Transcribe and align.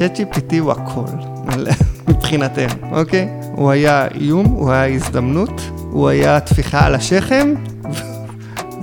ChatGPT 0.00 0.54
הוא 0.60 0.72
הכל, 0.72 1.04
מבחינתנו, 2.08 2.74
אוקיי? 2.92 3.28
הוא 3.52 3.70
היה 3.70 4.08
איום, 4.14 4.46
הוא 4.46 4.70
היה 4.70 4.94
הזדמנות, 4.94 5.60
הוא 5.90 6.08
היה 6.08 6.40
טפיחה 6.40 6.86
על 6.86 6.94
השכם, 6.94 7.54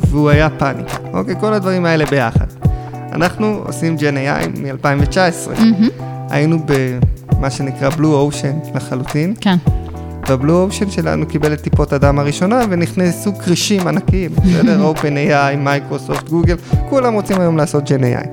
והוא 0.09 0.29
היה 0.29 0.49
פאניקה, 0.49 0.97
אוקיי? 1.13 1.35
כל 1.39 1.53
הדברים 1.53 1.85
האלה 1.85 2.05
ביחד. 2.05 2.45
אנחנו 3.11 3.63
עושים 3.65 3.97
Gen 3.97 4.15
AI 4.17 4.59
מ-2019. 4.59 5.15
Mm-hmm. 5.57 6.03
היינו 6.29 6.57
במה 6.65 7.49
שנקרא 7.49 7.89
blue 7.89 8.13
ocean 8.13 8.53
לחלוטין. 8.75 9.33
כן. 9.41 9.55
וה 10.27 10.38
blue 10.38 10.61
ocean 10.61 10.89
שלנו 10.89 11.25
קיבל 11.27 11.53
את 11.53 11.61
טיפות 11.61 11.93
הדם 11.93 12.19
הראשונה 12.19 12.61
ונכנסו 12.69 13.35
כרישים 13.35 13.87
ענקיים, 13.87 14.31
בסדר? 14.31 14.91
OpenAI, 14.91 15.55
מייקרוסופט, 15.57 16.29
גוגל, 16.29 16.55
כולם 16.89 17.13
רוצים 17.13 17.39
היום 17.39 17.57
לעשות 17.57 17.89
ג'ן 17.89 18.03
AI. 18.03 18.27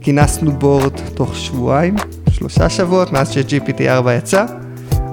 כינסנו 0.00 0.52
בורד 0.52 0.92
תוך 1.14 1.36
שבועיים, 1.36 1.94
שלושה 2.40 2.70
שבועות, 2.70 3.12
מאז 3.12 3.32
ש-GPT4 3.32 4.10
יצא, 4.18 4.44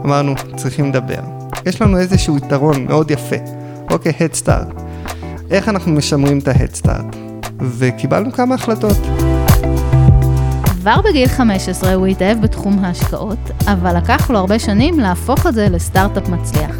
אמרנו, 0.06 0.34
צריכים 0.56 0.90
לדבר. 0.90 1.20
יש 1.66 1.82
לנו 1.82 1.98
איזשהו 1.98 2.38
יתרון 2.38 2.86
מאוד 2.86 3.12
יפה, 3.12 3.36
אוקיי, 3.92 4.12
Head 4.12 4.44
Start. 4.44 4.82
איך 5.52 5.70
אנחנו 5.70 5.92
משמרים 5.92 6.40
את 6.40 6.48
ה-Head 6.48 6.86
Start? 6.86 7.16
וקיבלנו 7.60 8.32
כמה 8.32 8.56
החלטות. 8.56 8.98
כבר 10.66 11.02
בגיל 11.02 11.28
15 11.28 11.94
הוא 11.94 12.08
התאהב 12.08 12.42
בתחום 12.42 12.80
ההשקעות, 12.86 13.52
אבל 13.66 13.98
לקח 13.98 14.30
לו 14.30 14.40
הרבה 14.40 14.60
שנים 14.60 15.00
להפוך 15.00 15.48
את 15.48 15.54
זה 15.54 15.70
לסטארט-אפ 15.70 16.30
מצליח. 16.30 16.76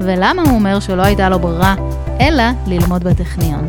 ולמה 0.00 0.42
הוא 0.42 0.50
אומר 0.50 0.80
שלא 0.80 1.02
הייתה 1.02 1.28
לו 1.28 1.38
ברירה, 1.38 1.74
אלא 2.20 2.44
ללמוד 2.66 3.04
בטכניון. 3.04 3.68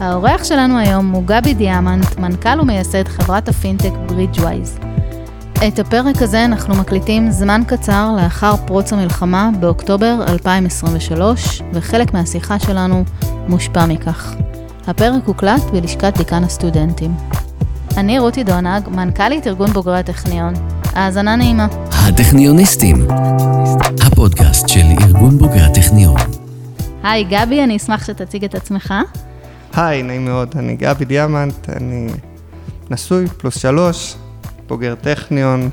האורח 0.00 0.44
שלנו 0.44 0.78
היום 0.78 1.10
הוא 1.10 1.22
גבי 1.26 1.54
דיאמנט, 1.54 2.18
מנכ"ל 2.18 2.60
ומייסד 2.60 3.08
חברת 3.08 3.48
הפינטק 3.48 3.92
ברידג'ווייז. 4.06 4.78
את 5.66 5.78
הפרק 5.78 6.22
הזה 6.22 6.44
אנחנו 6.44 6.74
מקליטים 6.74 7.30
זמן 7.30 7.62
קצר 7.66 8.16
לאחר 8.22 8.56
פרוץ 8.56 8.92
המלחמה 8.92 9.50
באוקטובר 9.60 10.24
2023, 10.28 11.62
וחלק 11.72 12.14
מהשיחה 12.14 12.58
שלנו 12.58 13.04
מושפע 13.48 13.86
מכך. 13.86 14.34
הפרק 14.86 15.22
הוקלט 15.24 15.62
בלשכת 15.72 16.18
דיקן 16.18 16.44
הסטודנטים. 16.44 17.14
אני 17.96 18.18
רותי 18.18 18.44
דונג, 18.44 18.88
מנכ"לית 18.88 19.46
ארגון 19.46 19.70
בוגרי 19.70 19.98
הטכניון. 19.98 20.54
האזנה 20.92 21.36
נעימה. 21.36 21.66
הטכניוניסטים, 21.90 23.06
הפודקאסט 24.06 24.68
של 24.68 24.86
ארגון 25.00 25.38
בוגרי 25.38 25.60
הטכניון. 25.60 26.16
היי 27.02 27.24
גבי, 27.24 27.64
אני 27.64 27.76
אשמח 27.76 28.04
שתציג 28.04 28.44
את 28.44 28.54
עצמך. 28.54 28.94
היי, 29.74 30.02
נעים 30.02 30.24
מאוד, 30.24 30.54
אני 30.58 30.76
גבי 30.76 31.04
דיאמנט, 31.04 31.68
אני 31.76 32.08
נשוי, 32.90 33.26
פלוס 33.26 33.58
שלוש, 33.58 34.16
בוגר 34.68 34.94
טכניון, 34.94 35.70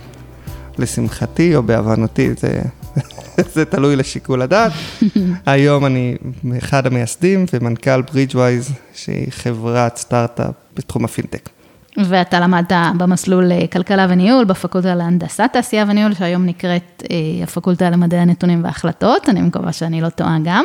לשמחתי 0.77 1.55
או 1.55 1.63
בהבנתי, 1.63 2.33
זה, 2.33 2.61
זה 3.53 3.65
תלוי 3.65 3.95
לשיקול 3.95 4.41
הדעת. 4.41 4.71
היום 5.45 5.85
אני 5.85 6.15
אחד 6.57 6.87
המייסדים 6.87 7.45
ומנכ"ל 7.53 8.01
ברידג'ווייז, 8.01 8.71
שהיא 8.93 9.27
חברת 9.31 9.97
סטארט-אפ 9.97 10.53
בתחום 10.75 11.05
הפינטק. 11.05 11.49
ואתה 11.97 12.39
למדת 12.39 12.71
במסלול 12.97 13.51
אה, 13.51 13.67
כלכלה 13.67 14.07
וניהול, 14.09 14.45
בפקולטה 14.45 14.95
להנדסת 14.95 15.49
תעשייה 15.53 15.85
וניהול, 15.87 16.13
שהיום 16.13 16.45
נקראת 16.45 17.03
אה, 17.11 17.43
הפקולטה 17.43 17.89
למדעי 17.89 18.19
הנתונים 18.19 18.63
וההחלטות, 18.63 19.29
אני 19.29 19.41
מקווה 19.41 19.73
שאני 19.73 20.01
לא 20.01 20.09
טועה 20.09 20.37
גם. 20.43 20.63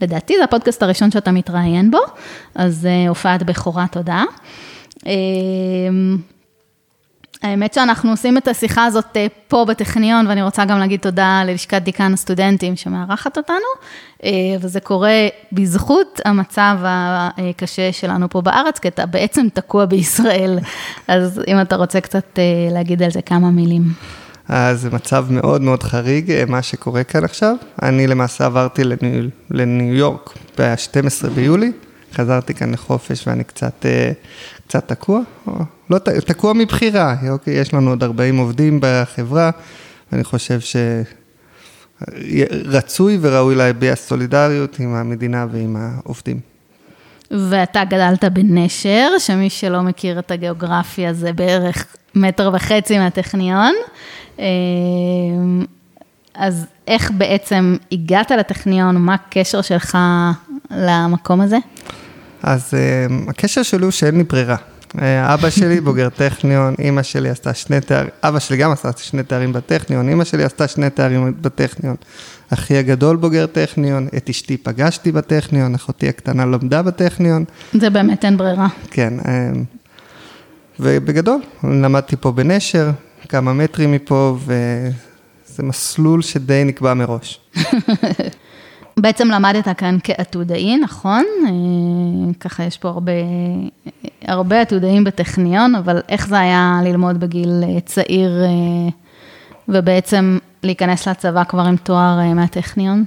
לדעתי 0.00 0.34
זה 0.38 0.44
הפודקאסט 0.44 0.82
הראשון 0.82 1.10
שאתה 1.10 1.32
מתראיין 1.32 1.90
בו, 1.90 1.98
אז 2.54 2.86
אה, 2.86 3.08
הופעת 3.08 3.42
בכורה, 3.42 3.86
תודה. 3.90 4.24
האמת 7.44 7.74
שאנחנו 7.74 8.10
עושים 8.10 8.38
את 8.38 8.48
השיחה 8.48 8.84
הזאת 8.84 9.16
אה, 9.16 9.26
פה 9.48 9.64
בטכניון, 9.68 10.26
ואני 10.26 10.42
רוצה 10.42 10.64
גם 10.64 10.78
להגיד 10.78 11.00
תודה 11.00 11.42
ללשכת 11.46 11.82
דיקן 11.82 12.12
הסטודנטים 12.12 12.76
שמארחת 12.76 13.36
אותנו, 13.36 13.56
אה, 14.24 14.30
וזה 14.60 14.80
קורה 14.80 15.28
בזכות 15.52 16.20
המצב 16.24 16.78
הקשה 16.82 17.92
שלנו 17.92 18.30
פה 18.30 18.40
בארץ, 18.40 18.78
כי 18.78 18.88
אתה 18.88 19.06
בעצם 19.06 19.46
תקוע 19.54 19.84
בישראל. 19.84 20.58
אז 21.08 21.40
אם 21.48 21.60
אתה 21.60 21.76
רוצה 21.76 22.00
קצת 22.00 22.38
אה, 22.38 22.44
להגיד 22.72 23.02
על 23.02 23.10
זה 23.10 23.22
כמה 23.22 23.50
מילים. 23.50 23.82
אז 24.48 24.80
זה 24.80 24.90
מצב 24.90 25.26
מאוד 25.30 25.62
מאוד 25.62 25.82
חריג, 25.82 26.44
מה 26.48 26.62
שקורה 26.62 27.04
כאן 27.04 27.24
עכשיו. 27.24 27.56
אני 27.82 28.06
למעשה 28.06 28.46
עברתי 28.46 28.82
לניו 29.50 29.94
יורק 29.94 30.30
ב-12 30.58 31.28
ביולי. 31.34 31.72
חזרתי 32.14 32.54
כאן 32.54 32.72
לחופש 32.72 33.26
ואני 33.28 33.44
קצת, 33.44 33.86
אה, 33.86 34.12
קצת 34.68 34.88
תקוע, 34.88 35.20
לא 35.90 35.98
תקוע 35.98 36.52
מבחירה, 36.52 37.16
אוקיי, 37.30 37.54
יש 37.54 37.74
לנו 37.74 37.90
עוד 37.90 38.02
40 38.02 38.36
עובדים 38.36 38.78
בחברה, 38.82 39.50
ואני 40.12 40.24
חושב 40.24 40.58
שרצוי 42.00 43.18
וראוי 43.20 43.54
להביע 43.54 43.94
סולידריות 43.94 44.78
עם 44.78 44.94
המדינה 44.94 45.46
ועם 45.50 45.76
העובדים. 45.76 46.40
ואתה 47.30 47.84
גדלת 47.84 48.24
בנשר, 48.24 49.08
שמי 49.18 49.50
שלא 49.50 49.82
מכיר 49.82 50.18
את 50.18 50.30
הגיאוגרפיה 50.30 51.12
זה 51.12 51.32
בערך 51.32 51.96
מטר 52.14 52.50
וחצי 52.54 52.98
מהטכניון. 52.98 53.72
אה, 54.38 54.44
אז 56.34 56.66
איך 56.88 57.10
בעצם 57.10 57.76
הגעת 57.92 58.30
לטכניון, 58.30 58.96
מה 58.96 59.14
הקשר 59.14 59.62
שלך 59.62 59.98
למקום 60.70 61.40
הזה? 61.40 61.58
אז 62.46 62.70
uh, 62.70 63.30
הקשר 63.30 63.62
שלי 63.62 63.84
הוא 63.84 63.90
שאין 63.90 64.18
לי 64.18 64.24
ברירה. 64.24 64.56
Uh, 64.56 64.98
אבא 65.22 65.50
שלי 65.50 65.80
בוגר 65.86 66.08
טכניון, 66.08 66.74
אימא 66.78 67.02
שלי 67.02 67.28
עשתה 67.28 67.54
שני 67.54 67.80
תארים, 67.80 68.08
אבא 68.22 68.38
שלי 68.38 68.56
גם 68.56 68.70
עשה 68.70 68.90
שני 68.96 69.22
תארים 69.22 69.52
בטכניון, 69.52 70.08
אימא 70.08 70.24
שלי 70.24 70.44
עשתה 70.44 70.68
שני 70.68 70.90
תארים 70.90 71.34
בטכניון. 71.40 71.96
אחי 72.50 72.76
הגדול 72.76 73.16
בוגר 73.16 73.46
טכניון, 73.46 74.08
את 74.16 74.30
אשתי 74.30 74.56
פגשתי 74.56 75.12
בטכניון, 75.12 75.74
אחותי 75.74 76.08
הקטנה 76.08 76.44
לומדה 76.44 76.82
בטכניון. 76.82 77.44
זה 77.72 77.90
באמת 77.90 78.24
אין 78.24 78.36
ברירה. 78.36 78.66
כן, 78.90 79.12
uh, 79.20 79.26
ובגדול, 80.80 81.40
למדתי 81.64 82.16
פה 82.16 82.32
בנשר, 82.32 82.90
כמה 83.28 83.52
מטרים 83.52 83.92
מפה, 83.92 84.38
וזה 84.44 85.62
מסלול 85.62 86.22
שדי 86.22 86.64
נקבע 86.64 86.94
מראש. 86.94 87.40
בעצם 88.96 89.28
למדת 89.28 89.78
כאן 89.78 89.98
כעתודאי, 90.04 90.76
נכון? 90.76 91.24
אה, 91.46 92.34
ככה 92.40 92.64
יש 92.64 92.78
פה 92.78 92.88
הרבה, 92.88 93.12
הרבה 94.24 94.60
עתודאים 94.60 95.04
בטכניון, 95.04 95.74
אבל 95.74 96.00
איך 96.08 96.28
זה 96.28 96.38
היה 96.38 96.80
ללמוד 96.84 97.20
בגיל 97.20 97.62
אה, 97.62 97.80
צעיר 97.80 98.44
אה, 98.44 98.90
ובעצם 99.68 100.38
להיכנס 100.62 101.08
לצבא 101.08 101.44
כבר 101.44 101.62
עם 101.62 101.76
תואר 101.76 102.34
מהטכניון? 102.34 103.04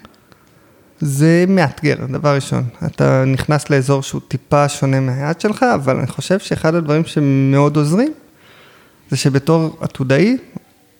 זה 0.99 1.45
מאתגר, 1.47 1.95
דבר 2.09 2.35
ראשון. 2.35 2.63
אתה 2.85 3.23
נכנס 3.27 3.69
לאזור 3.69 4.03
שהוא 4.03 4.21
טיפה 4.27 4.69
שונה 4.69 4.99
מהיד 4.99 5.41
שלך, 5.41 5.65
אבל 5.75 5.97
אני 5.97 6.07
חושב 6.07 6.39
שאחד 6.39 6.75
הדברים 6.75 7.05
שמאוד 7.05 7.77
עוזרים, 7.77 8.13
זה 9.09 9.17
שבתור 9.17 9.77
עתודאי, 9.81 10.37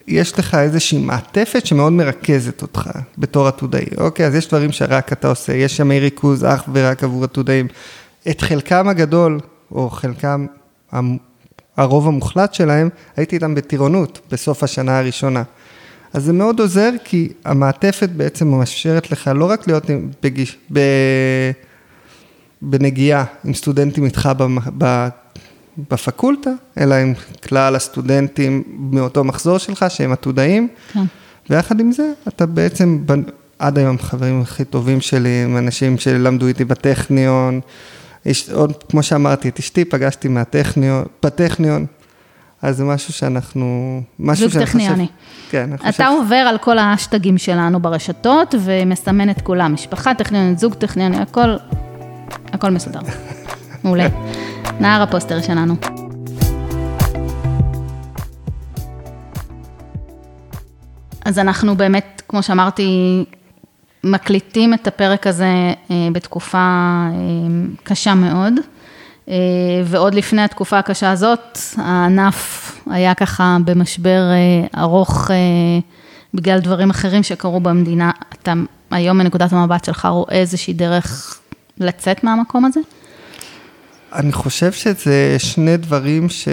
יש 0.08 0.40
לך 0.40 0.56
איזושהי 0.56 0.98
מעטפת 0.98 1.66
שמאוד 1.66 1.94
מרכזת 1.94 2.62
אותך 2.62 2.90
בתור 3.18 3.48
עתודאי, 3.48 3.86
אוקיי? 3.98 4.26
אז 4.26 4.36
יש 4.36 4.48
דברים 4.48 4.72
שרק 4.72 5.14
אתה 5.14 5.28
עושה, 5.28 5.54
יש 5.54 5.80
ימי 5.80 6.00
ריכוז 6.00 6.46
אך 6.46 6.64
ורק 6.74 7.04
עבור 7.04 7.24
עתודאים. 7.24 7.68
את 8.30 8.42
חלקם 8.42 8.88
הגדול, 8.88 9.40
או 9.72 9.90
חלקם, 9.90 10.46
הרוב 11.78 12.08
המוחלט 12.08 12.54
שלהם, 12.54 12.90
הייתי 13.18 13.36
איתם 13.36 13.56
בטירונות 13.56 14.20
בסוף 14.32 14.64
השנה 14.64 15.00
הראשונה. 15.00 15.44
אז 16.14 16.24
זה 16.24 16.34
מאוד 16.34 16.60
עוזר, 16.60 16.90
כי 17.04 17.30
המעטפת 17.46 18.10
בעצם 18.10 18.48
מאפשרת 18.48 19.12
לך 19.12 19.32
לא 19.36 19.46
רק 19.46 19.68
להיות 19.68 19.86
בגיש, 20.24 20.58
ב, 20.74 20.80
בנגיעה 22.62 23.24
עם 23.46 23.54
סטודנטים 23.54 24.06
איתך 24.06 24.30
בפקולטה, 25.90 26.50
אלא 26.78 26.96
עם 26.96 27.14
כלל 27.48 27.76
הסטודנטים 27.76 28.64
מאותו 28.78 29.24
מחזור 29.24 29.58
שלך, 29.58 29.86
שהם 29.90 30.12
עתודאים. 30.12 30.68
כן. 30.94 31.04
ויחד 31.50 31.80
עם 31.80 31.92
זה, 31.92 32.12
אתה 32.28 32.46
בעצם, 32.46 33.04
עד 33.60 33.78
היום 33.78 33.98
חברים 33.98 34.42
הכי 34.42 34.66
טובים 34.66 35.02
שלי, 35.02 35.30
הם 35.30 35.58
אנשים 35.58 35.98
שלמדו 35.98 36.48
איתי 36.48 36.66
בטכניון. 36.66 37.60
יש, 38.26 38.50
עוד, 38.50 38.74
כמו 38.90 39.04
שאמרתי, 39.04 39.50
את 39.50 39.60
אשתי 39.60 39.86
פגשתי 39.86 40.28
מהטכניון, 40.28 41.06
בטכניון. 41.24 41.86
אז 42.62 42.78
זה 42.78 42.84
משהו 42.84 43.14
שאנחנו, 43.14 44.02
משהו 44.20 44.50
שאני 44.50 44.66
חושב... 44.66 44.78
זוג 44.78 44.82
טכניוני. 44.82 45.08
כן, 45.50 45.64
אני 45.70 45.78
חושב... 45.78 45.90
אתה 45.90 46.08
עובר 46.08 46.36
על 46.36 46.58
כל 46.58 46.78
האשטגים 46.78 47.38
שלנו 47.38 47.80
ברשתות 47.80 48.56
ומסמן 48.64 49.30
את 49.30 49.42
כולם, 49.42 49.74
משפחה 49.74 50.14
טכניונית, 50.14 50.60
זוג 50.60 50.74
טכניוני, 50.74 51.18
הכל, 51.18 51.56
הכל 52.54 52.72
מסודר. 52.72 53.00
מעולה. 53.84 54.08
נער 54.80 55.02
הפוסטר 55.02 55.42
שלנו. 55.42 55.76
אז 61.26 61.40
אנחנו 61.40 61.76
באמת, 61.76 62.22
כמו 62.28 62.44
שאמרתי, 62.44 63.26
מקליטים 64.04 64.74
את 64.74 64.88
הפרק 64.88 65.28
הזה 65.28 65.74
אה, 65.92 66.08
בתקופה 66.12 66.58
אה, 66.58 67.12
קשה 67.84 68.14
מאוד. 68.16 68.54
אה, 69.30 69.36
ועוד 69.86 70.14
לפני 70.14 70.42
התקופה 70.42 70.80
הקשה 70.80 71.12
הזאת, 71.12 71.58
הענף 71.78 72.72
היה 72.90 73.14
ככה 73.14 73.58
במשבר 73.66 74.22
ארוך 74.78 75.32
בגלל 76.34 76.60
דברים 76.60 76.90
אחרים 76.90 77.24
שקרו 77.24 77.60
במדינה. 77.60 78.12
אתה 78.30 78.54
היום 78.92 79.18
מנקודת 79.18 79.54
המבט 79.54 79.86
שלך 79.86 80.06
רואה 80.06 80.36
איזושהי 80.36 80.74
דרך 80.74 81.40
לצאת 81.78 82.24
מהמקום 82.24 82.66
הזה? 82.66 82.80
אני 84.14 84.32
חושב 84.32 84.72
שזה 84.72 85.36
שני 85.40 85.78
דברים 85.78 86.30
ש... 86.30 86.48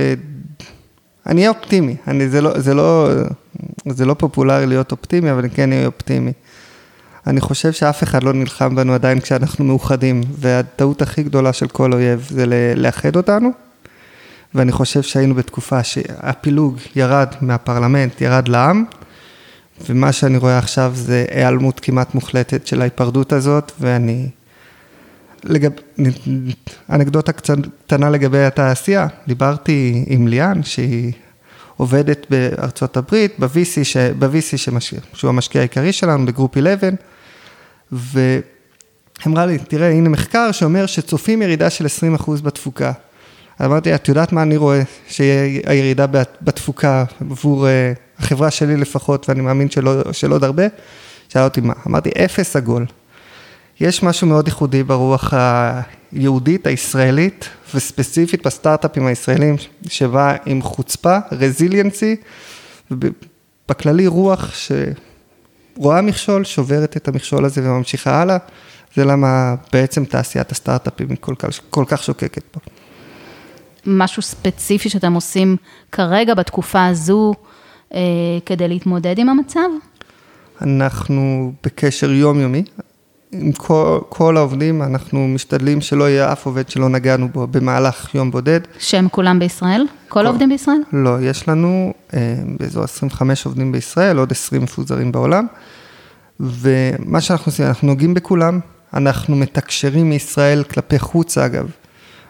אני 1.26 1.40
אהיה 1.40 1.48
אופטימי, 1.50 1.96
אני, 2.08 2.28
זה, 2.28 2.40
לא, 2.40 2.60
זה, 2.60 2.74
לא, 2.74 3.08
זה 3.86 4.06
לא 4.06 4.14
פופולרי 4.14 4.66
להיות 4.66 4.92
אופטימי, 4.92 5.30
אבל 5.30 5.46
כן 5.54 5.72
אהיה 5.72 5.86
אופטימי. 5.86 6.32
אני 7.26 7.40
חושב 7.40 7.72
שאף 7.72 8.02
אחד 8.02 8.22
לא 8.22 8.32
נלחם 8.32 8.74
בנו 8.74 8.94
עדיין 8.94 9.20
כשאנחנו 9.20 9.64
מאוחדים, 9.64 10.20
והטעות 10.38 11.02
הכי 11.02 11.22
גדולה 11.22 11.52
של 11.52 11.68
כל 11.68 11.92
אויב 11.92 12.26
זה 12.30 12.44
לאחד 12.76 13.16
אותנו, 13.16 13.50
ואני 14.54 14.72
חושב 14.72 15.02
שהיינו 15.02 15.34
בתקופה 15.34 15.82
שהפילוג 15.82 16.78
ירד 16.96 17.28
מהפרלמנט, 17.40 18.20
ירד 18.20 18.48
לעם, 18.48 18.84
ומה 19.88 20.12
שאני 20.12 20.38
רואה 20.38 20.58
עכשיו 20.58 20.92
זה 20.94 21.24
היעלמות 21.30 21.80
כמעט 21.80 22.14
מוחלטת 22.14 22.66
של 22.66 22.80
ההיפרדות 22.80 23.32
הזאת, 23.32 23.72
ואני... 23.80 24.28
לגב... 25.44 25.70
אנקדוטה 26.90 27.32
קטנה 27.32 28.10
לגבי 28.10 28.44
התעשייה, 28.44 29.06
דיברתי 29.26 30.04
עם 30.06 30.28
ליאן, 30.28 30.62
שהיא 30.62 31.12
עובדת 31.76 32.26
בארצות 32.30 32.96
הברית, 32.96 33.34
ב-VC, 33.38 33.84
ש... 33.84 33.96
ב-VC 33.96 34.56
שהוא 35.14 35.28
המשקיע 35.28 35.60
העיקרי 35.60 35.92
שלנו, 35.92 36.26
בגרופ 36.26 36.56
11, 36.56 36.90
ואמרה 37.92 39.46
לי, 39.46 39.58
תראה, 39.58 39.90
הנה 39.90 40.08
מחקר 40.08 40.52
שאומר 40.52 40.86
שצופים 40.86 41.42
ירידה 41.42 41.70
של 41.70 41.86
20% 42.18 42.42
בתפוקה. 42.42 42.92
אמרתי, 43.64 43.94
את 43.94 44.08
יודעת 44.08 44.32
מה 44.32 44.42
אני 44.42 44.56
רואה 44.56 44.82
שיהיה 45.08 45.60
הירידה 45.66 46.06
בתפוקה 46.42 47.04
עבור 47.30 47.68
אה, 47.68 47.92
החברה 48.18 48.50
שלי 48.50 48.76
לפחות, 48.76 49.28
ואני 49.28 49.40
מאמין 49.40 49.68
של 50.12 50.32
עוד 50.32 50.44
הרבה? 50.44 50.64
שאלה 51.28 51.44
אותי 51.44 51.60
מה? 51.60 51.74
אמרתי, 51.86 52.10
אפס 52.24 52.56
עגול. 52.56 52.86
יש 53.80 54.02
משהו 54.02 54.26
מאוד 54.26 54.48
ייחודי 54.48 54.82
ברוח 54.82 55.34
היהודית, 56.12 56.66
הישראלית, 56.66 57.48
וספציפית 57.74 58.46
בסטארט-אפים 58.46 59.06
הישראלים, 59.06 59.56
שבא 59.88 60.36
עם 60.46 60.62
חוצפה, 60.62 61.18
רזיליאנסי, 61.32 62.16
ובכללי 62.90 64.06
רוח 64.06 64.52
שרואה 64.54 66.00
מכשול, 66.02 66.44
שוברת 66.44 66.96
את 66.96 67.08
המכשול 67.08 67.44
הזה 67.44 67.60
וממשיכה 67.70 68.22
הלאה. 68.22 68.36
זה 68.94 69.04
למה 69.04 69.54
בעצם 69.72 70.04
תעשיית 70.04 70.52
הסטארט-אפים 70.52 71.10
היא 71.10 71.16
כל 71.20 71.34
כל 71.70 71.84
כך 71.88 72.02
שוקקת 72.02 72.42
פה. 72.42 72.60
משהו 73.86 74.22
ספציפי 74.22 74.88
שאתם 74.88 75.12
עושים 75.14 75.56
כרגע, 75.92 76.34
בתקופה 76.34 76.86
הזו, 76.86 77.34
אה, 77.94 78.00
כדי 78.46 78.68
להתמודד 78.68 79.18
עם 79.18 79.28
המצב? 79.28 79.60
אנחנו 80.62 81.52
בקשר 81.64 82.10
יומיומי. 82.10 82.64
עם 83.40 83.52
כל, 83.52 83.98
כל 84.08 84.36
העובדים, 84.36 84.82
אנחנו 84.82 85.28
משתדלים 85.28 85.80
שלא 85.80 86.08
יהיה 86.08 86.32
אף 86.32 86.46
עובד 86.46 86.68
שלא 86.68 86.88
נגענו 86.88 87.28
בו 87.28 87.46
במהלך 87.46 88.14
יום 88.14 88.30
בודד. 88.30 88.60
שהם 88.78 89.08
כולם 89.08 89.38
בישראל? 89.38 89.86
כל, 90.08 90.20
כל 90.20 90.26
העובדים 90.26 90.48
בישראל? 90.48 90.80
לא, 90.92 91.20
יש 91.20 91.48
לנו 91.48 91.92
אה, 92.14 92.34
באזור 92.60 92.84
25 92.84 93.46
עובדים 93.46 93.72
בישראל, 93.72 94.18
עוד 94.18 94.30
20 94.32 94.62
מפוזרים 94.62 95.12
בעולם. 95.12 95.46
ומה 96.40 97.20
שאנחנו 97.20 97.50
עושים, 97.50 97.66
אנחנו 97.66 97.88
נוגעים 97.88 98.14
בכולם, 98.14 98.60
אנחנו 98.94 99.36
מתקשרים 99.36 100.10
מישראל 100.10 100.64
כלפי 100.64 100.98
חוץ 100.98 101.38
אגב. 101.38 101.70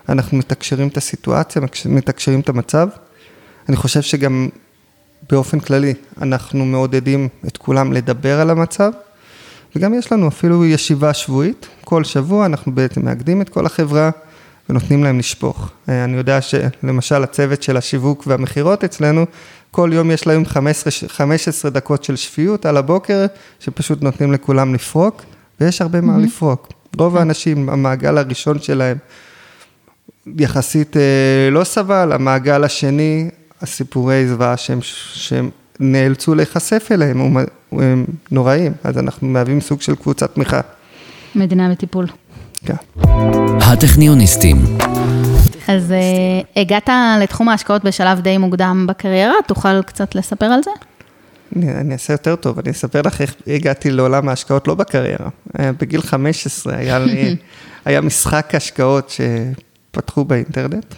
אנחנו 0.09 0.39
מתקשרים 0.39 0.89
את 0.89 0.97
הסיטואציה, 0.97 1.63
מתקשרים 1.87 2.41
את 2.41 2.49
המצב. 2.49 2.89
אני 3.69 3.77
חושב 3.77 4.03
שגם 4.03 4.49
באופן 5.31 5.61
כללי, 5.61 5.95
אנחנו 6.23 6.65
מעודדים 6.65 7.29
את 7.47 7.57
כולם 7.57 7.93
לדבר 7.93 8.41
על 8.41 8.51
המצב. 8.51 8.91
וגם 9.77 9.95
יש 9.95 10.13
לנו 10.13 10.29
אפילו 10.29 10.65
ישיבה 10.65 11.15
שבועית, 11.15 11.67
כל 11.85 12.05
שבוע 12.05 12.47
אנחנו 12.47 12.75
בעצם 12.75 13.05
מאגדים 13.05 13.43
את 13.43 13.49
כל 13.49 13.67
החברה 13.67 14.11
ונותנים 14.69 15.05
להם 15.05 15.19
לשפוך. 15.19 15.71
אה, 15.89 16.05
אני 16.05 16.17
יודע 16.17 16.41
שלמשל 16.41 17.23
הצוות 17.23 17.63
של 17.63 17.77
השיווק 17.77 18.25
והמכירות 18.27 18.85
אצלנו, 18.85 19.27
כל 19.71 19.91
יום 19.93 20.11
יש 20.11 20.27
להם 20.27 20.45
15, 20.45 21.09
15 21.09 21.71
דקות 21.71 22.05
של 22.05 22.17
שפיות 22.17 22.67
על 22.67 22.77
הבוקר, 22.77 23.27
שפשוט 23.61 24.03
נותנים 24.03 24.33
לכולם 24.33 24.75
לפרוק, 24.75 25.23
ויש 25.61 25.83
הרבה 25.83 26.01
מה 26.01 26.17
mm-hmm. 26.17 26.27
לפרוק. 26.27 26.69
רוב 26.99 27.17
האנשים, 27.17 27.69
המעגל 27.69 28.19
הראשון 28.19 28.59
שלהם 28.59 28.97
יחסית 30.39 30.97
אה, 30.97 31.51
לא 31.51 31.65
סבל, 31.65 32.13
המעגל 32.13 32.65
השני, 32.65 33.31
הסיפורי 33.63 34.29
זוועה 34.29 34.57
שהם, 34.57 34.79
שהם 34.83 35.51
נאלצו 35.81 36.35
להיחשף 36.35 36.89
אליהם, 36.91 37.37
הם 37.73 38.05
נוראים, 38.31 38.73
אז 38.85 38.99
אנחנו 38.99 39.29
מהווים 39.29 39.61
סוג 39.61 39.83
של 39.83 39.95
קבוצת 39.95 40.35
תמיכה. 40.35 40.61
מדינה 41.35 41.71
בטיפול. 41.71 42.07
כן. 42.67 42.75
הטכניוניסטים. 43.61 44.57
אז 45.69 45.91
uh, 45.91 46.61
הגעת 46.61 46.89
לתחום 47.21 47.49
ההשקעות 47.49 47.85
בשלב 47.85 48.21
די 48.21 48.39
מוקדם 48.39 48.87
בקריירה, 48.89 49.35
תוכל 49.47 49.83
קצת 49.83 50.15
לספר 50.15 50.47
על 50.47 50.61
זה? 50.65 50.71
אני, 51.57 51.73
אני 51.73 51.93
אעשה 51.93 52.13
יותר 52.13 52.37
טוב, 52.37 52.59
אני 52.59 52.71
אספר 52.71 53.03
לך 53.03 53.21
איך 53.21 53.35
הגעתי 53.47 53.91
לעולם 53.91 54.29
ההשקעות 54.29 54.69
לא 54.69 54.75
בקריירה. 54.75 55.29
אה, 55.59 55.71
בגיל 55.73 56.03
15 56.03 56.77
היה 56.77 56.99
לי, 56.99 57.37
היה 57.85 58.01
משחק 58.01 58.55
השקעות 58.55 59.11
שפתחו 59.11 60.25
באינטרנט. 60.25 60.95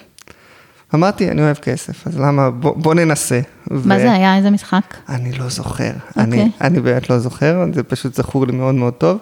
אמרתי, 0.96 1.31
אני 1.31 1.43
אוהב 1.43 1.56
כסף, 1.56 2.06
אז 2.06 2.19
למה, 2.19 2.50
בוא, 2.50 2.76
בוא 2.76 2.94
ננסה. 2.94 3.40
מה 3.70 3.94
ו... 3.94 3.98
זה 3.98 4.12
היה, 4.12 4.37
איזה 4.37 4.50
משחק? 4.50 4.96
אני 5.08 5.32
לא 5.32 5.48
זוכר, 5.48 5.90
okay. 5.90 6.20
אני, 6.20 6.37
אוקיי. 6.37 6.50
אני 6.60 6.81
באמת 6.81 7.10
לא 7.10 7.19
זוכר, 7.19 7.64
זה 7.75 7.82
פשוט 7.82 8.14
זכור 8.14 8.46
לי 8.46 8.52
מאוד 8.52 8.75
מאוד 8.75 8.94
טוב. 8.94 9.19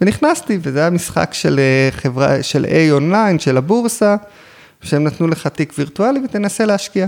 ונכנסתי, 0.00 0.58
וזה 0.62 0.80
היה 0.80 0.90
משחק 0.90 1.34
של 1.34 1.60
אה, 1.60 1.88
חברה, 1.90 2.42
של 2.42 2.64
A 2.64 2.92
אונליין, 2.92 3.38
של 3.38 3.56
הבורסה, 3.56 4.16
שהם 4.82 5.04
נתנו 5.04 5.28
לך 5.28 5.46
תיק 5.46 5.72
וירטואלי 5.78 6.20
ותנסה 6.24 6.66
להשקיע. 6.66 7.06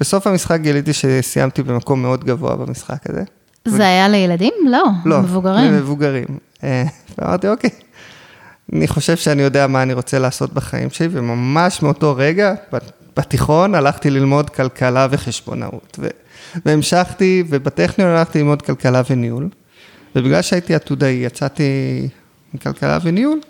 בסוף 0.00 0.26
המשחק 0.26 0.60
גיליתי 0.60 0.92
שסיימתי 0.92 1.62
במקום 1.62 2.02
מאוד 2.02 2.24
גבוה 2.24 2.56
במשחק 2.56 3.10
הזה. 3.10 3.22
זה 3.64 3.78
ו... 3.78 3.82
היה 3.82 4.08
לילדים? 4.08 4.52
לא, 4.66 4.84
לא 5.04 5.20
מבוגרים. 5.20 5.70
לא, 5.72 5.78
למבוגרים. 5.78 6.26
אה, 6.64 6.84
ואמרתי, 7.18 7.48
אוקיי, 7.48 7.70
אני 8.72 8.88
חושב 8.88 9.16
שאני 9.16 9.42
יודע 9.42 9.66
מה 9.66 9.82
אני 9.82 9.92
רוצה 9.92 10.18
לעשות 10.18 10.52
בחיים 10.54 10.90
שלי, 10.90 11.08
וממש 11.10 11.82
מאותו 11.82 12.14
רגע, 12.16 12.54
בתיכון 13.16 13.74
הלכתי 13.74 14.10
ללמוד 14.10 14.50
כלכלה 14.50 15.06
וחשבונאות, 15.10 15.96
ו... 16.00 16.06
והמשכתי, 16.66 17.44
ובטכניון 17.48 18.10
הלכתי 18.10 18.38
ללמוד 18.38 18.62
כלכלה 18.62 19.02
וניהול, 19.10 19.48
ובגלל 20.16 20.42
שהייתי 20.42 20.74
עתודאי, 20.74 21.12
יצאתי 21.12 21.64
מכלכלה 22.54 22.98
וניהול. 23.02 23.40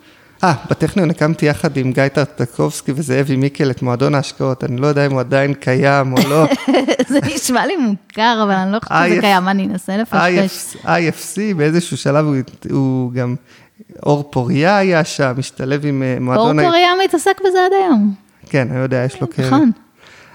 אה, 0.44 0.54
בטכניון 0.70 1.10
הקמתי 1.10 1.46
יחד 1.46 1.76
עם 1.76 1.92
גיא 1.92 2.08
טרטקובסקי 2.08 2.92
וזאבי 2.96 3.36
מיקל 3.36 3.70
את 3.70 3.82
מועדון 3.82 4.14
ההשקעות, 4.14 4.64
אני 4.64 4.76
לא 4.76 4.86
יודע 4.86 5.06
אם 5.06 5.12
הוא 5.12 5.20
עדיין 5.20 5.54
קיים 5.54 6.12
או 6.12 6.18
לא. 6.28 6.46
זה 7.08 7.18
נשמע 7.34 7.66
לי 7.66 7.76
מוכר, 7.76 8.40
אבל 8.42 8.52
אני 8.52 8.72
לא 8.72 8.78
חושבת 8.84 8.98
שזה 9.10 9.20
קיים, 9.20 9.48
אני 9.48 9.66
אנסה 9.66 9.96
לפשפש. 9.96 10.76
IFC, 10.84 11.54
באיזשהו 11.56 11.96
שלב 11.96 12.24
הוא, 12.24 12.36
הוא 12.70 13.12
גם, 13.12 13.34
אור 14.02 14.28
פוריה 14.30 14.76
היה 14.76 15.04
שם, 15.04 15.32
משתלב 15.36 15.86
עם 15.86 16.02
אה, 16.02 16.16
מועדון... 16.20 16.60
אור 16.60 16.68
פוריה 16.68 16.90
מתעסק 17.04 17.40
בזה 17.40 17.58
עד 17.66 17.72
היום. 17.72 18.23
כן, 18.54 18.68
אני 18.70 18.78
יודע, 18.78 19.04
יש 19.04 19.20
לו 19.20 19.26
קרן. 19.26 19.46
נכון. 19.46 19.70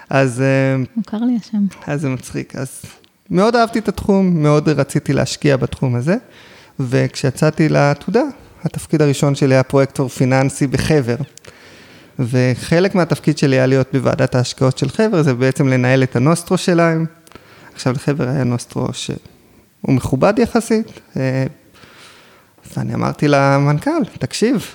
אז... 0.09 0.41
אה, 0.41 0.83
מוכר 0.95 1.17
לי 1.17 1.37
השם. 1.41 1.57
אז 1.87 2.01
זה 2.01 2.09
מצחיק. 2.09 2.55
אז 2.55 2.81
מאוד 3.29 3.55
אהבתי 3.55 3.79
את 3.79 3.87
התחום, 3.87 4.43
מאוד 4.43 4.69
רציתי 4.69 5.13
להשקיע 5.13 5.57
בתחום 5.57 5.95
הזה, 5.95 6.15
וכשיצאתי 6.79 7.69
לעתודה, 7.69 8.21
התפקיד 8.63 9.01
הראשון 9.01 9.35
שלי 9.35 9.53
היה 9.53 9.63
פרויקטור 9.63 10.09
פיננסי 10.09 10.67
בחבר. 10.67 11.15
וחלק 12.19 12.95
מהתפקיד 12.95 13.37
שלי 13.37 13.55
היה 13.55 13.65
להיות 13.65 13.87
בוועדת 13.93 14.35
ההשקעות 14.35 14.77
של 14.77 14.89
חבר, 14.89 15.23
זה 15.23 15.33
בעצם 15.33 15.67
לנהל 15.67 16.03
את 16.03 16.15
הנוסטרו 16.15 16.57
שלהם. 16.57 17.05
עכשיו 17.73 17.93
לחבר 17.93 18.29
היה 18.29 18.43
נוסטרו 18.43 18.87
שהוא 18.93 19.17
מכובד 19.87 20.33
יחסית, 20.39 20.87
אה, 21.17 21.45
ואני 22.77 22.93
אמרתי 22.93 23.27
למנכ"ל, 23.27 24.05
תקשיב, 24.19 24.65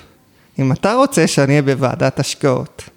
אם 0.59 0.71
אתה 0.71 0.93
רוצה 0.93 1.27
שאני 1.27 1.51
אהיה 1.51 1.61
בוועדת 1.61 2.19
השקעות, 2.19 2.89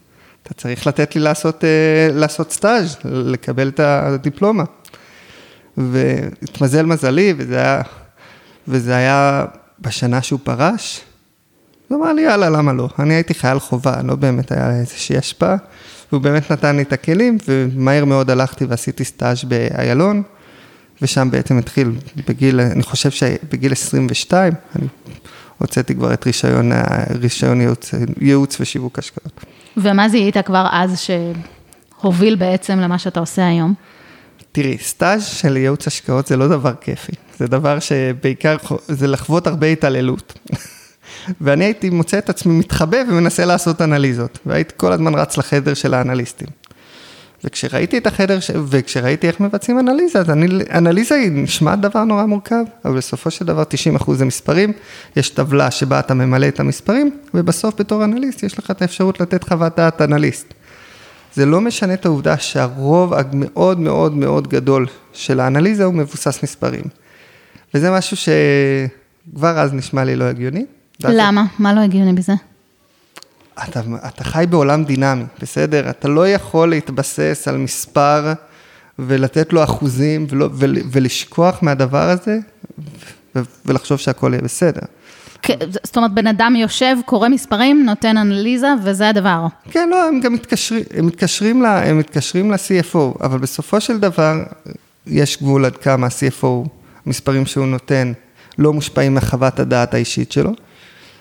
אתה 0.49 0.55
צריך 0.55 0.87
לתת 0.87 1.15
לי 1.15 1.21
לעשות, 1.21 1.65
אה, 1.65 2.09
לעשות 2.13 2.53
סטאז', 2.53 2.97
לקבל 3.05 3.69
את 3.69 3.81
הדיפלומה. 3.81 4.65
והתמזל 5.77 6.87
מזלי, 6.87 7.35
וזה 7.37 7.57
היה, 7.57 7.83
וזה 8.69 8.97
היה 8.97 9.45
בשנה 9.81 10.23
שהוא 10.23 10.41
פרש. 10.43 11.01
הוא 11.89 11.99
אמר 11.99 12.13
לי, 12.13 12.23
יאללה, 12.23 12.51
למה 12.51 12.73
לא? 12.73 12.89
אני 12.99 13.15
הייתי 13.15 13.35
חייל 13.35 13.59
חובה, 13.59 14.03
לא 14.05 14.15
באמת 14.15 14.53
היה 14.53 14.81
איזושהי 14.81 15.19
השפעה. 15.19 15.57
והוא 16.13 16.23
באמת 16.23 16.53
נתן 16.53 16.77
לי 16.77 16.83
את 16.83 16.93
הכלים, 16.93 17.39
ומהר 17.49 18.05
מאוד 18.05 18.31
הלכתי 18.31 18.65
ועשיתי 18.65 19.05
סטאז' 19.05 19.45
באיילון, 19.45 20.23
ושם 21.03 21.31
בעצם 21.31 21.59
התחיל 21.59 21.93
בגיל, 22.29 22.61
אני 22.61 22.83
חושב 22.83 23.11
שבגיל 23.11 23.73
22, 23.73 24.53
אני 24.77 24.87
הוצאתי 25.59 25.95
כבר 25.95 26.15
את 26.15 26.27
רישיון, 26.27 26.73
רישיון 27.11 27.61
ייעוץ, 27.61 27.91
ייעוץ 28.21 28.61
ושיווק 28.61 28.99
השקעות. 28.99 29.45
ומה 29.83 30.09
זיהית 30.09 30.37
כבר 30.39 30.67
אז 30.71 31.01
שהוביל 31.01 32.37
בעצם 32.37 32.79
למה 32.79 32.99
שאתה 32.99 33.21
עושה 33.21 33.47
היום? 33.47 33.75
תראי, 34.53 34.79
סטאז' 34.79 35.27
של 35.27 35.57
ייעוץ 35.57 35.87
השקעות 35.87 36.27
זה 36.27 36.37
לא 36.37 36.49
דבר 36.49 36.73
כיפי, 36.81 37.13
זה 37.39 37.47
דבר 37.47 37.79
שבעיקר, 37.79 38.57
זה 38.89 39.07
לחוות 39.07 39.47
הרבה 39.47 39.67
התעללות. 39.67 40.39
ואני 41.41 41.65
הייתי 41.65 41.91
מוצא 41.91 42.19
את 42.19 42.31
עצמי 42.31 42.59
מתחבא 42.59 42.99
ומנסה 43.09 43.45
לעשות 43.45 43.83
אנליזות, 43.83 44.39
והייתי 44.47 44.75
כל 44.77 44.93
הזמן 44.93 45.15
רץ 45.15 45.39
לחדר 45.39 45.75
של 45.75 45.95
האנליסטים. 45.95 46.49
וכשראיתי 47.45 47.99
את 47.99 48.07
החדר, 48.07 48.41
ש... 48.41 48.51
וכשראיתי 48.69 49.27
איך 49.27 49.41
מבצעים 49.41 49.79
אנליזה, 49.79 50.19
אז 50.19 50.31
אני... 50.31 50.47
אנליזה 50.75 51.15
היא 51.15 51.31
נשמעת 51.33 51.81
דבר 51.81 52.05
נורא 52.05 52.25
מורכב, 52.25 52.65
אבל 52.85 52.97
בסופו 52.97 53.31
של 53.31 53.45
דבר 53.45 53.63
90% 53.99 54.13
זה 54.13 54.25
מספרים, 54.25 54.73
יש 55.17 55.31
טבלה 55.31 55.71
שבה 55.71 55.99
אתה 55.99 56.15
ממלא 56.15 56.49
את 56.49 56.61
המספרים, 56.61 57.11
ובסוף 57.35 57.81
בתור 57.81 58.05
אנליסט 58.05 58.43
יש 58.43 58.59
לך 58.59 58.71
את 58.71 58.83
האפשרות 58.83 59.21
לתת 59.21 59.45
חוות 59.45 59.77
דעת 59.77 60.03
אנליסט. 60.03 60.55
זה 61.35 61.47
לא 61.47 61.61
משנה 61.61 61.95
את 61.95 62.07
העובדה 62.07 62.39
שהרוב 62.39 63.15
המאוד 63.15 63.81
מאוד 63.81 64.17
מאוד 64.17 64.49
גדול 64.49 64.87
של 65.13 65.41
האנליזה 65.41 65.85
הוא 65.85 65.95
מבוסס 65.95 66.43
מספרים. 66.43 66.85
וזה 67.75 67.91
משהו 67.91 68.17
שכבר 68.17 69.59
אז 69.59 69.75
נשמע 69.75 70.05
לי 70.05 70.17
לא 70.17 70.25
הגיוני. 70.25 70.65
למה? 71.05 71.45
מה 71.59 71.75
לא 71.75 71.81
הגיוני 71.81 72.13
בזה? 72.13 72.33
אתה, 73.69 73.81
אתה 74.07 74.25
חי 74.25 74.45
בעולם 74.51 74.85
דינמי, 74.85 75.25
בסדר? 75.41 75.91
אתה 75.91 76.09
לא 76.09 76.29
יכול 76.29 76.71
להתבסס 76.71 77.49
על 77.49 77.57
מספר 77.57 78.33
ולתת 78.99 79.53
לו 79.53 79.65
אחוזים 79.65 80.27
ולא, 80.31 80.49
ול, 80.53 80.77
ולשכוח 80.93 81.63
מהדבר 81.63 82.11
הזה 82.11 82.39
ו, 83.37 83.41
ולחשוב 83.67 83.99
שהכל 83.99 84.31
יהיה 84.33 84.43
בסדר. 84.43 84.81
זאת 85.85 85.97
אומרת, 85.97 86.15
בן 86.15 86.27
אדם 86.27 86.57
יושב, 86.57 86.97
קורא 87.07 87.29
מספרים, 87.29 87.87
נותן 87.87 88.17
אנליזה, 88.17 88.69
וזה 88.85 89.09
הדבר. 89.09 89.47
כן, 89.71 89.89
לא, 89.89 90.09
הם 90.09 90.21
גם 90.21 90.33
מתקשרים, 90.33 90.83
הם 90.95 91.07
מתקשרים, 91.07 91.63
לה, 91.63 91.89
הם 91.89 91.99
מתקשרים 91.99 92.51
ל-CFO, 92.51 93.25
אבל 93.25 93.39
בסופו 93.39 93.81
של 93.81 93.99
דבר, 93.99 94.43
יש 95.07 95.43
גבול 95.43 95.65
עד 95.65 95.77
כמה 95.77 96.07
ה-CFO, 96.07 96.69
המספרים 97.07 97.47
שהוא 97.47 97.67
נותן, 97.67 98.13
לא 98.59 98.73
מושפעים 98.73 99.15
מחוות 99.15 99.61
הדעת 99.61 99.95
האישית 99.95 100.33
שלו. 100.33 100.53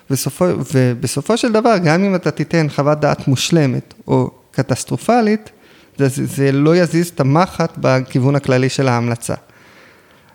בסופו, 0.09 0.45
ובסופו 0.73 1.37
של 1.37 1.51
דבר, 1.51 1.77
גם 1.77 2.03
אם 2.03 2.15
אתה 2.15 2.31
תיתן 2.31 2.67
חוות 2.69 2.99
דעת 2.99 3.27
מושלמת 3.27 3.93
או 4.07 4.31
קטסטרופלית, 4.51 5.49
זה, 5.97 6.25
זה 6.25 6.51
לא 6.51 6.75
יזיז 6.75 7.07
את 7.07 7.19
המחט 7.19 7.71
בכיוון 7.77 8.35
הכללי 8.35 8.69
של 8.69 8.87
ההמלצה. 8.87 9.33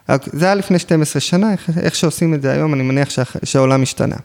זה 0.09 0.45
היה 0.45 0.55
לפני 0.55 0.79
12 0.79 1.21
שנה, 1.21 1.53
איך, 1.53 1.71
איך 1.81 1.95
שעושים 1.95 2.35
את 2.35 2.43
זה 2.43 2.53
היום, 2.53 2.75
אני 2.75 2.83
מניח 2.83 3.11
שה, 3.11 3.23
שהעולם 3.45 3.83
השתנה. 3.83 4.17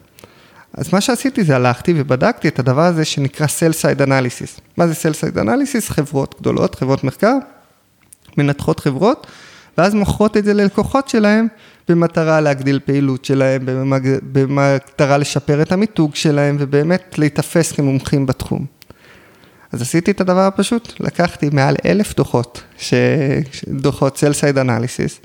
אז 0.74 0.94
מה 0.94 1.02
שעשיתי 1.02 1.44
זה 1.44 1.56
הלכתי 1.56 1.94
ובדקתי 1.98 2.48
את 2.48 2.60
הדבר 2.60 2.82
הזה 2.82 3.06
שנקרא 3.06 3.48
Side 3.48 4.02
Analysis. 4.02 4.62
מה 4.78 4.88
זה 4.88 4.94
Side 4.94 5.38
Analysis? 5.38 5.94
חברות 5.94 6.36
גדולות, 6.40 6.76
חברות 6.76 7.04
מחקר, 7.04 7.34
מנתחות 8.38 8.80
חברות, 8.80 9.28
ואז 9.78 9.94
מוכרות 9.94 10.38
את 10.38 10.46
זה 10.46 10.54
ללקוחות 10.54 11.10
שלהם 11.10 11.48
במטרה 11.90 12.42
להגדיל 12.42 12.80
פעילות 12.86 13.26
שלהם, 13.26 13.62
במטרה 14.32 15.18
לשפר 15.18 15.62
את 15.62 15.72
המיתוג 15.72 16.16
שלהם 16.16 16.58
ובאמת 16.60 17.16
להיתפס 17.18 17.72
כמומחים 17.72 18.26
בתחום. 18.26 18.66
אז 19.72 19.82
עשיתי 19.82 20.12
את 20.12 20.22
הדבר 20.22 20.40
הפשוט, 20.42 20.94
לקחתי 21.00 21.50
מעל 21.52 21.76
אלף 21.86 22.16
דוחות, 22.16 22.64
ש... 22.78 22.94
דוחות 23.68 24.18
סל 24.18 24.34
סייד 24.34 24.58
אנליסיס, 24.58 25.20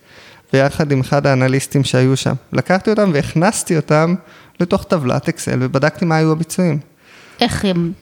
ביחד 0.53 0.93
עם 0.93 1.01
אחד 1.01 1.27
האנליסטים 1.27 1.85
שהיו 1.85 2.17
שם. 2.17 2.35
לקחתי 2.53 2.91
אותם 2.91 3.11
והכנסתי 3.15 3.77
אותם 3.77 4.15
לתוך 4.61 4.85
טבלת 4.85 5.29
אקסל 5.29 5.59
ובדקתי 5.61 6.05
מה 6.05 6.17
היו 6.17 6.33
הביצועים. 6.33 6.79
איך 7.41 7.65
הם 7.65 7.93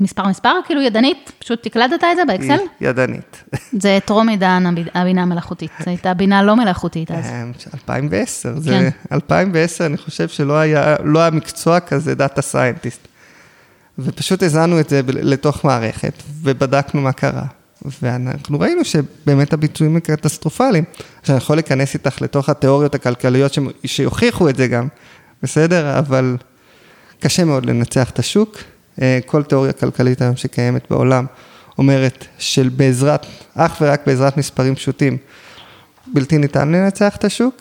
מספר 0.00 0.28
מספר, 0.28 0.52
כאילו 0.66 0.82
ידנית, 0.82 1.32
פשוט 1.38 1.66
הקלדת 1.66 2.04
את 2.04 2.16
זה 2.16 2.24
באקסל? 2.24 2.58
ידנית. 2.80 3.44
זה 3.82 3.98
טרום 4.04 4.28
עידן 4.28 4.64
הבינה 4.94 5.22
המלאכותית, 5.22 5.70
זו 5.78 5.90
הייתה 5.90 6.14
בינה 6.14 6.42
לא 6.42 6.56
מלאכותית 6.56 7.10
אז. 7.10 7.24
2010, 7.74 8.54
כן. 8.54 8.60
זה 8.60 8.90
2010, 9.12 9.86
אני 9.86 9.96
חושב 9.96 10.28
שלא 10.28 10.58
היה, 10.58 10.96
לא 11.04 11.18
היה 11.18 11.30
מקצוע 11.30 11.80
כזה, 11.80 12.14
data 12.14 12.42
scientist. 12.42 13.08
ופשוט 13.98 14.42
הזנו 14.42 14.80
את 14.80 14.88
זה 14.88 15.00
לתוך 15.06 15.64
מערכת, 15.64 16.22
ובדקנו 16.42 17.00
מה 17.00 17.12
קרה. 17.12 17.44
ואנחנו 18.02 18.60
ראינו 18.60 18.84
שבאמת 18.84 19.52
הביצועים 19.52 19.94
הם 19.94 20.00
קטסטרופליים. 20.00 20.84
עכשיו, 21.20 21.36
אני 21.36 21.42
יכול 21.42 21.56
להיכנס 21.56 21.94
איתך 21.94 22.22
לתוך 22.22 22.48
התיאוריות 22.48 22.94
הכלכליות 22.94 23.58
שיוכיחו 23.84 24.48
את 24.48 24.56
זה 24.56 24.66
גם, 24.66 24.88
בסדר? 25.42 25.98
אבל 25.98 26.36
קשה 27.20 27.44
מאוד 27.44 27.66
לנצח 27.66 28.10
את 28.10 28.18
השוק. 28.18 28.56
אה, 29.02 29.18
כל 29.26 29.42
תיאוריה 29.42 29.72
כלכלית 29.72 30.22
היום 30.22 30.36
שקיימת 30.36 30.90
בעולם 30.90 31.26
אומרת 31.78 32.26
של 32.38 32.68
בעזרת, 32.68 33.26
אך 33.54 33.78
ורק 33.80 34.06
בעזרת 34.06 34.36
מספרים 34.36 34.74
פשוטים, 34.74 35.16
בלתי 36.06 36.38
ניתן 36.38 36.68
לנצח 36.68 37.16
את 37.16 37.24
השוק, 37.24 37.54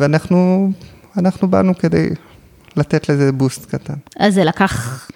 ואנחנו 0.00 0.70
אנחנו 1.18 1.48
באנו 1.48 1.78
כדי 1.78 2.08
לתת 2.76 3.08
לזה 3.08 3.32
בוסט 3.32 3.74
קטן. 3.74 3.94
אז 4.18 4.34
זה 4.34 4.44
לקח 4.44 5.06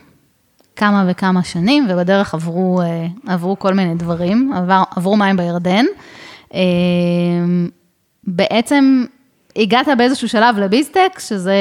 כמה 0.77 1.05
וכמה 1.11 1.43
שנים, 1.43 1.87
ובדרך 1.91 2.35
עברו, 2.35 2.81
אה, 2.81 3.07
עברו 3.27 3.59
כל 3.59 3.75
מיני 3.75 3.95
דברים, 3.95 4.53
עבר, 4.57 4.83
עברו 4.97 5.17
מים 5.17 5.37
בירדן. 5.37 5.85
אה, 6.55 6.61
בעצם 8.25 9.05
הגעת 9.59 9.89
באיזשהו 9.99 10.29
שלב 10.29 10.59
לביסטק, 10.59 11.19
שזה, 11.19 11.55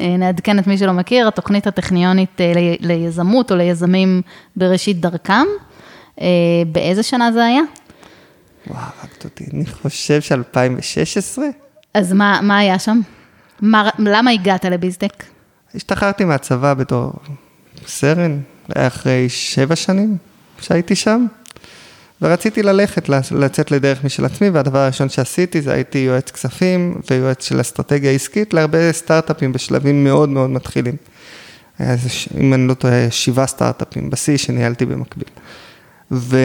אה, 0.00 0.16
נעדכן 0.16 0.58
את 0.58 0.66
מי 0.66 0.78
שלא 0.78 0.92
מכיר, 0.92 1.28
התוכנית 1.28 1.66
הטכניונית 1.66 2.40
אה, 2.40 2.52
ליזמות 2.80 3.52
או 3.52 3.56
ליזמים 3.56 4.22
בראשית 4.56 5.00
דרכם. 5.00 5.46
אה, 6.20 6.26
באיזה 6.72 7.02
שנה 7.02 7.32
זה 7.32 7.44
היה? 7.44 7.62
וואו, 8.66 8.80
רק 9.04 9.24
אותי, 9.24 9.44
אני 9.54 9.66
חושב 9.66 10.20
ש-2016. 10.20 11.38
אז 11.94 12.12
מה, 12.12 12.40
מה 12.42 12.58
היה 12.58 12.78
שם? 12.78 13.00
מה, 13.60 13.88
למה 13.98 14.30
הגעת 14.30 14.64
לביסטק? 14.64 15.24
השתחררתי 15.74 16.24
מהצבא 16.24 16.74
בתור 16.74 17.12
סרן, 17.86 18.40
אחרי 18.74 19.28
שבע 19.28 19.76
שנים 19.76 20.16
שהייתי 20.60 20.94
שם. 20.94 21.26
ורציתי 22.22 22.62
ללכת, 22.62 23.08
לצאת 23.30 23.70
לדרך 23.70 24.04
משל 24.04 24.24
עצמי, 24.24 24.50
והדבר 24.50 24.78
הראשון 24.78 25.08
שעשיתי 25.08 25.62
זה 25.62 25.72
הייתי 25.72 25.98
יועץ 25.98 26.30
כספים 26.30 27.00
ויועץ 27.10 27.44
של 27.44 27.60
אסטרטגיה 27.60 28.10
עסקית 28.10 28.54
להרבה 28.54 28.92
סטארט-אפים 28.92 29.52
בשלבים 29.52 30.04
מאוד 30.04 30.28
מאוד 30.28 30.50
מתחילים. 30.50 30.96
איזה, 31.80 32.08
אם 32.40 32.54
אני 32.54 32.68
לא 32.68 32.74
טועה, 32.74 33.10
שבעה 33.10 33.46
סטארט-אפים 33.46 34.10
בשיא 34.10 34.36
שניהלתי 34.36 34.86
במקביל. 34.86 35.28
ואחד 36.10 36.44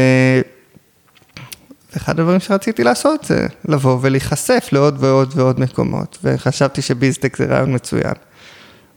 הדברים 2.19 2.39
שרציתי 2.39 2.83
לעשות 2.83 3.25
זה 3.25 3.47
לבוא 3.65 3.97
ולהיחשף 4.01 4.69
לעוד 4.71 4.97
ועוד 4.99 5.33
ועוד 5.35 5.59
מקומות, 5.59 6.17
וחשבתי 6.23 6.81
שביזטק 6.81 7.37
זה 7.37 7.45
רעיון 7.45 7.75
מצוין. 7.75 8.13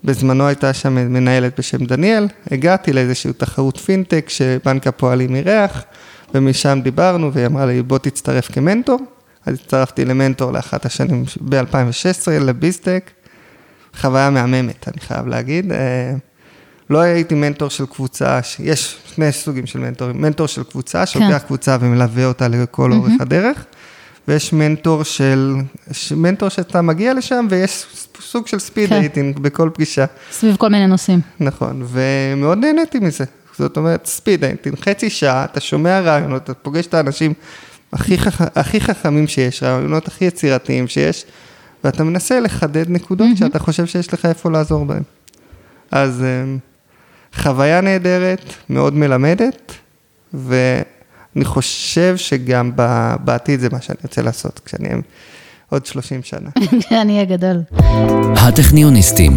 בזמנו 0.04 0.46
הייתה 0.46 0.72
שם 0.72 0.94
מנהלת 0.94 1.58
בשם 1.58 1.84
דניאל, 1.84 2.28
הגעתי 2.50 2.92
לאיזושהי 2.92 3.32
תחרות 3.32 3.76
פינטק 3.76 4.28
שבנק 4.28 4.86
הפועלים 4.86 5.36
אירח. 5.36 5.84
ומשם 6.34 6.78
דיברנו, 6.82 7.32
והיא 7.32 7.46
אמרה 7.46 7.66
לי, 7.66 7.82
בוא 7.82 7.98
תצטרף 7.98 8.52
כמנטור. 8.52 9.00
אז 9.46 9.54
הצטרפתי 9.54 10.04
למנטור 10.04 10.52
לאחת 10.52 10.86
השנים 10.86 11.24
ב-2016 11.40 12.30
לביסטק. 12.30 13.10
חוויה 14.00 14.30
מהממת, 14.30 14.88
אני 14.88 15.00
חייב 15.00 15.26
להגיד. 15.26 15.72
אה, 15.72 16.14
לא 16.90 16.98
הייתי 16.98 17.34
מנטור 17.34 17.68
של 17.70 17.86
קבוצה, 17.86 18.40
יש 18.58 18.96
שני 19.14 19.32
סוגים 19.32 19.66
של 19.66 19.78
מנטורים, 19.78 20.20
מנטור 20.20 20.46
של 20.46 20.62
קבוצה, 20.62 21.06
שלוקח 21.06 21.38
כן. 21.38 21.38
קבוצה 21.38 21.76
ומלווה 21.80 22.24
אותה 22.26 22.48
לכל 22.48 22.92
mm-hmm. 22.92 22.94
אורך 22.94 23.12
הדרך, 23.20 23.64
ויש 24.28 24.52
מנטור 24.52 25.02
של, 25.02 25.54
מנטור 26.16 26.48
שאתה 26.48 26.82
מגיע 26.82 27.14
לשם 27.14 27.46
ויש 27.50 27.86
סוג 28.20 28.46
של 28.46 28.58
speed 28.58 28.88
כן. 28.88 29.00
dating 29.00 29.38
בכל 29.38 29.70
פגישה. 29.74 30.04
סביב 30.32 30.56
כל 30.56 30.68
מיני 30.68 30.86
נושאים. 30.86 31.20
נכון, 31.40 31.86
ומאוד 31.86 32.58
נהניתי 32.58 32.98
מזה. 32.98 33.24
זאת 33.58 33.76
אומרת, 33.76 34.06
ספיד, 34.06 34.44
חצי 34.80 35.10
שעה, 35.10 35.44
אתה 35.44 35.60
שומע 35.60 36.00
רעיונות, 36.00 36.42
אתה 36.42 36.54
פוגש 36.54 36.86
את 36.86 36.94
האנשים 36.94 37.32
הכי, 37.92 38.18
חכ... 38.18 38.40
הכי 38.56 38.80
חכמים 38.80 39.26
שיש, 39.26 39.62
רעיונות 39.62 40.08
הכי 40.08 40.24
יצירתיים 40.24 40.88
שיש, 40.88 41.24
ואתה 41.84 42.04
מנסה 42.04 42.40
לחדד 42.40 42.90
נקודות 42.90 43.28
mm-hmm. 43.34 43.38
שאתה 43.38 43.58
חושב 43.58 43.86
שיש 43.86 44.14
לך 44.14 44.26
איפה 44.26 44.50
לעזור 44.50 44.84
בהן. 44.84 45.02
אז 45.90 46.24
אמ, 46.24 46.58
חוויה 47.34 47.80
נהדרת, 47.80 48.54
מאוד 48.70 48.94
מלמדת, 48.94 49.72
ואני 50.34 51.44
חושב 51.44 52.16
שגם 52.16 52.70
בעתיד 53.24 53.60
זה 53.60 53.68
מה 53.72 53.80
שאני 53.80 53.98
רוצה 54.02 54.22
לעשות, 54.22 54.60
כשאני 54.64 54.88
אהיה 54.88 54.98
עוד 55.70 55.86
30 55.86 56.22
שנה. 56.22 56.50
כשאני 56.80 57.12
אהיה 57.12 57.24
גדול. 57.24 57.56
הטכניוניסטים. 58.36 59.32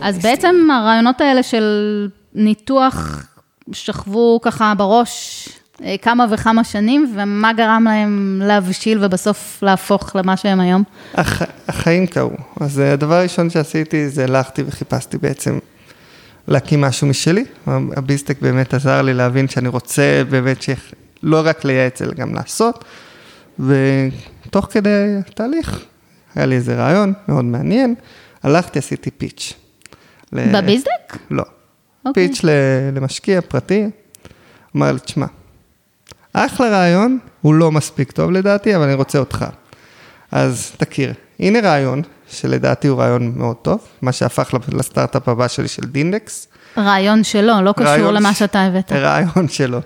אז 0.00 0.18
בעצם 0.18 0.68
הרעיונות 0.70 1.20
האלה 1.20 1.42
של 1.42 2.08
ניתוח 2.34 3.26
שכבו 3.72 4.40
ככה 4.42 4.74
בראש 4.74 5.48
אה, 5.84 5.96
כמה 6.02 6.26
וכמה 6.30 6.64
שנים, 6.64 7.14
ומה 7.16 7.52
גרם 7.52 7.84
להם 7.84 8.42
להבשיל 8.44 9.04
ובסוף 9.04 9.62
להפוך 9.62 10.16
למה 10.16 10.36
שהם 10.36 10.60
היום? 10.60 10.82
הח, 11.14 11.42
החיים 11.68 12.06
קרו. 12.06 12.36
אז 12.60 12.78
הדבר 12.78 13.14
הראשון 13.14 13.50
שעשיתי 13.50 14.08
זה 14.08 14.24
הלכתי 14.24 14.62
וחיפשתי 14.66 15.18
בעצם 15.18 15.58
להקים 16.48 16.80
משהו 16.80 17.06
משלי. 17.06 17.44
הביסטק 17.66 18.42
באמת 18.42 18.74
עזר 18.74 19.02
לי 19.02 19.14
להבין 19.14 19.48
שאני 19.48 19.68
רוצה 19.68 20.22
באמת 20.30 20.62
שלא 20.62 21.42
רק 21.44 21.64
לייעץ, 21.64 22.02
אלא 22.02 22.12
גם 22.12 22.34
לעשות. 22.34 22.84
ותוך 23.58 24.68
כדי 24.70 25.16
תהליך, 25.34 25.84
היה 26.34 26.46
לי 26.46 26.54
איזה 26.54 26.76
רעיון 26.76 27.12
מאוד 27.28 27.44
מעניין, 27.44 27.94
הלכתי, 28.42 28.78
עשיתי 28.78 29.10
פיץ'. 29.10 29.52
בביסטק? 30.32 31.16
לא. 31.30 31.44
אוקיי. 32.06 32.28
פיץ' 32.28 32.44
ל- 32.44 32.50
למשקיע 32.94 33.40
פרטי, 33.40 33.84
אמר 34.76 34.92
לי, 34.92 34.98
תשמע, 34.98 35.26
אחלה 36.32 36.68
רעיון, 36.68 37.18
הוא 37.42 37.54
לא 37.54 37.72
מספיק 37.72 38.12
טוב 38.12 38.30
לדעתי, 38.30 38.76
אבל 38.76 38.84
אני 38.84 38.94
רוצה 38.94 39.18
אותך. 39.18 39.44
אז 40.32 40.72
תכיר, 40.76 41.12
הנה 41.40 41.60
רעיון, 41.60 42.02
שלדעתי 42.30 42.88
הוא 42.88 42.98
רעיון 42.98 43.32
מאוד 43.36 43.56
טוב, 43.56 43.80
מה 44.02 44.12
שהפך 44.12 44.54
לסטארט-אפ 44.72 45.28
הבא 45.28 45.48
שלי 45.48 45.68
של 45.68 45.82
דינדקס. 45.86 46.48
רעיון 46.78 47.24
שלו, 47.24 47.62
לא 47.62 47.72
קשור 47.72 47.86
רעיון 47.86 48.14
למה 48.14 48.34
שאתה 48.34 48.60
הבאת. 48.62 48.92
רעיון 48.92 49.48
שלו. 49.48 49.78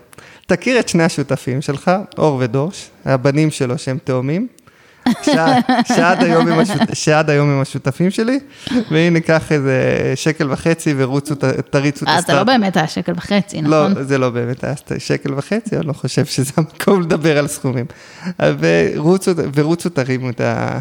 תכיר 0.47 0.81
את 0.81 0.89
שני 0.89 1.03
השותפים 1.03 1.63
שלך, 1.63 1.91
אור 2.19 2.37
ודור, 2.41 2.71
הבנים 3.05 3.51
שלו 3.51 3.79
שהם 3.79 3.99
תאומים. 4.05 4.47
שעד 5.95 6.23
היום, 7.31 7.47
הם 7.49 7.51
הם 7.51 7.61
השותפים 7.61 8.11
שלי, 8.11 8.39
והנה 8.91 9.21
קח 9.21 9.53
איזה 9.53 10.13
שקל 10.15 10.53
וחצי 10.53 10.95
ורוצו, 10.97 11.35
תריצו 11.71 12.05
את 12.05 12.09
אה, 12.09 12.17
הסטארט. 12.17 12.27
זה 12.27 12.45
לא 12.45 12.45
באמת 12.45 12.77
היה 12.77 12.87
שקל 12.87 13.13
וחצי, 13.17 13.63
לא, 13.63 13.89
נכון? 13.89 14.05
זה 14.05 14.19
לא 14.19 14.31
באמת 14.31 14.65
היה 14.65 14.75
שקל 14.99 15.35
וחצי, 15.35 15.77
אני 15.77 15.87
לא 15.87 15.93
חושב 15.93 16.25
שזה 16.25 16.53
המקום 16.57 17.01
לדבר 17.01 17.39
על 17.39 17.47
סכומים. 17.47 17.87
ורוצו, 18.39 19.33
ורוצו 19.55 19.89
תרימו 19.89 20.31
את 20.31 20.41
ה... 20.41 20.79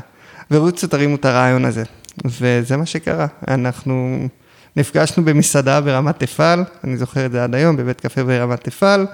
ורוצו 0.51 0.87
תרימו 0.87 1.15
את 1.15 1.25
הרעיון 1.25 1.65
הזה. 1.65 1.83
וזה 2.25 2.77
מה 2.77 2.85
שקרה. 2.85 3.27
אנחנו 3.47 4.27
נפגשנו 4.75 5.25
במסעדה 5.25 5.81
ברמת 5.81 6.23
אפעל, 6.23 6.63
אני 6.83 6.97
זוכר 6.97 7.25
את 7.25 7.31
זה 7.31 7.43
עד 7.43 7.55
היום, 7.55 7.77
בבית 7.77 8.01
קפה 8.01 8.23
ברמת 8.23 8.67
אפעל. 8.67 8.99
הוא 8.99 9.07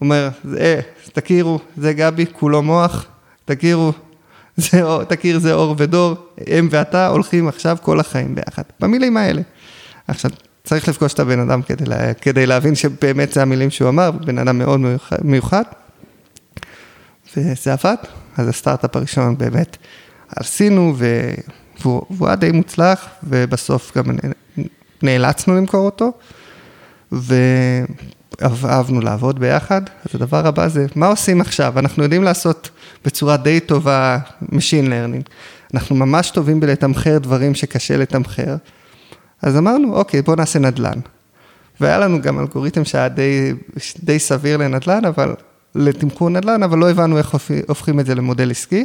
אומר, 0.00 0.28
אה, 0.58 0.80
תכירו, 1.12 1.58
זה 1.76 1.92
גבי, 1.92 2.26
כולו 2.32 2.62
מוח, 2.62 3.06
תכירו, 3.46 3.92
זה, 4.56 4.82
אור- 4.82 5.04
תכיר, 5.04 5.38
זה 5.38 5.52
אור 5.54 5.74
ודור, 5.78 6.14
הם 6.46 6.68
ואתה 6.70 7.06
הולכים 7.06 7.48
עכשיו 7.48 7.76
כל 7.82 8.00
החיים 8.00 8.34
ביחד. 8.34 8.62
במילים 8.80 9.16
האלה. 9.16 9.42
עכשיו, 10.08 10.30
צריך 10.64 10.88
לפגוש 10.88 11.14
את 11.14 11.20
הבן 11.20 11.40
אדם 11.40 11.62
כדי, 11.62 11.84
לה, 11.84 12.14
כדי 12.14 12.46
להבין 12.46 12.74
שבאמת 12.74 13.32
זה 13.32 13.42
המילים 13.42 13.70
שהוא 13.70 13.88
אמר, 13.88 14.10
בן 14.10 14.38
אדם 14.38 14.58
מאוד 14.58 14.80
מיוחד. 15.22 15.62
וזה 17.36 17.72
עבד, 17.72 17.94
אז 18.36 18.48
הסטארט-אפ 18.48 18.96
הראשון 18.96 19.38
באמת 19.38 19.76
עשינו, 20.36 20.94
ו... 20.96 21.30
והוא, 21.80 22.02
והוא 22.10 22.28
היה 22.28 22.36
די 22.36 22.52
מוצלח, 22.52 23.08
ובסוף 23.22 23.96
גם 23.96 24.04
נאלצנו 25.02 25.56
למכור 25.56 25.84
אותו, 25.84 26.12
ואהבנו 28.40 29.00
לעבוד 29.00 29.40
ביחד. 29.40 29.82
אז 30.08 30.14
הדבר 30.14 30.46
הבא 30.46 30.68
זה, 30.68 30.86
מה 30.94 31.06
עושים 31.06 31.40
עכשיו? 31.40 31.78
אנחנו 31.78 32.02
יודעים 32.02 32.22
לעשות 32.22 32.70
בצורה 33.04 33.36
די 33.36 33.60
טובה 33.60 34.18
Machine 34.42 34.88
Learning. 34.88 35.30
אנחנו 35.74 35.96
ממש 35.96 36.30
טובים 36.30 36.60
בלתמחר 36.60 37.18
דברים 37.18 37.54
שקשה 37.54 37.96
לתמחר. 37.96 38.56
אז 39.42 39.56
אמרנו, 39.56 39.94
אוקיי, 39.94 40.22
בואו 40.22 40.36
נעשה 40.36 40.58
נדל"ן. 40.58 40.98
והיה 41.80 41.98
לנו 41.98 42.22
גם 42.22 42.40
אלגוריתם 42.40 42.84
שהיה 42.84 43.08
די, 43.08 43.52
די 43.98 44.18
סביר 44.18 44.56
לנדל"ן, 44.56 45.04
אבל 45.04 45.34
לתמחור 45.74 46.30
נדל"ן, 46.30 46.62
אבל 46.62 46.78
לא 46.78 46.90
הבנו 46.90 47.18
איך 47.18 47.30
הופ- 47.34 47.68
הופכים 47.68 48.00
את 48.00 48.06
זה 48.06 48.14
למודל 48.14 48.50
עסקי. 48.50 48.84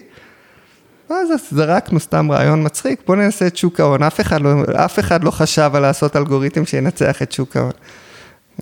ואז 1.10 1.30
זרקנו 1.52 2.00
סתם 2.00 2.32
רעיון 2.32 2.66
מצחיק, 2.66 3.02
בואו 3.08 3.18
ננסה 3.18 3.48
את 3.48 3.58
שוק 3.58 3.80
ההון. 3.80 4.04
אף 4.04 4.22
אחד 4.22 4.42
לא, 4.42 4.50
אף 4.76 5.00
אחד 5.00 5.24
לא 5.24 5.32
חשב 5.32 5.72
על 5.74 5.82
לעשות 5.82 6.16
אלגוריתם 6.16 6.66
שינצח 6.66 7.22
את 7.22 7.32
שוק 7.32 7.58
ההון. 7.58 7.72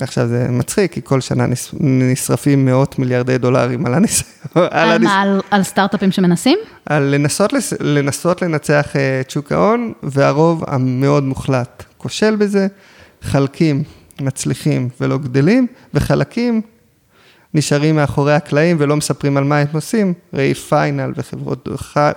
עכשיו 0.02 0.28
זה 0.28 0.48
מצחיק, 0.50 0.92
כי 0.94 1.02
כל 1.04 1.22
שנה 1.22 1.46
נש- 1.46 1.74
נשרפים 1.80 2.66
מאות 2.66 3.00
מיליארדי 3.00 3.38
דולרים 3.38 3.86
על 3.86 3.94
הניסיון. 3.94 4.30
על 4.56 4.64
על 4.72 5.02
מה, 5.04 5.22
על- 5.22 5.42
על 5.52 5.64
סטארט-אפים 5.64 6.12
שמנסים? 6.12 6.58
על 6.86 7.04
לנסות, 7.04 7.54
לנסות 7.80 8.42
לנצח 8.42 8.96
אה, 8.96 9.20
את 9.22 9.30
שוק 9.30 9.52
ההון, 9.52 9.94
והרוב 10.04 10.64
המאוד 10.68 11.24
מוחלט 11.24 11.84
כושל 11.98 12.36
בזה, 12.36 12.68
חלקים 13.22 13.84
מצליחים 14.22 14.90
ולא 15.02 15.18
גדלים, 15.18 15.68
וחלקים 15.94 16.62
נשארים 17.54 17.96
מאחורי 17.96 18.34
הקלעים 18.34 18.78
ולא 18.80 18.96
מספרים 18.96 19.38
על 19.38 19.44
מה 19.44 19.58
הם 19.58 19.68
עושים, 19.74 20.14
ראי 20.34 20.54
פיינל 20.54 21.12
וחברות, 21.16 21.68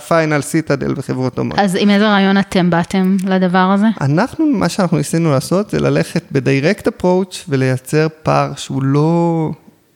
פיינל, 0.08 0.40
סיטאדל 0.40 0.94
וחברות 0.96 1.36
דומות. 1.36 1.58
אז 1.58 1.76
עם 1.80 1.90
איזה 1.90 2.08
רעיון 2.08 2.38
אתם 2.38 2.70
באתם 2.70 3.16
לדבר 3.26 3.58
הזה? 3.58 3.86
אנחנו, 4.00 4.46
מה 4.46 4.68
שאנחנו 4.68 4.96
ניסינו 4.96 5.30
לעשות 5.30 5.70
זה 5.70 5.80
ללכת 5.80 6.22
ב 6.32 6.40
direct 6.40 6.86
approach 6.88 7.44
ולייצר 7.48 8.06
פער 8.22 8.52
שהוא 8.56 8.82
לא, 8.82 9.50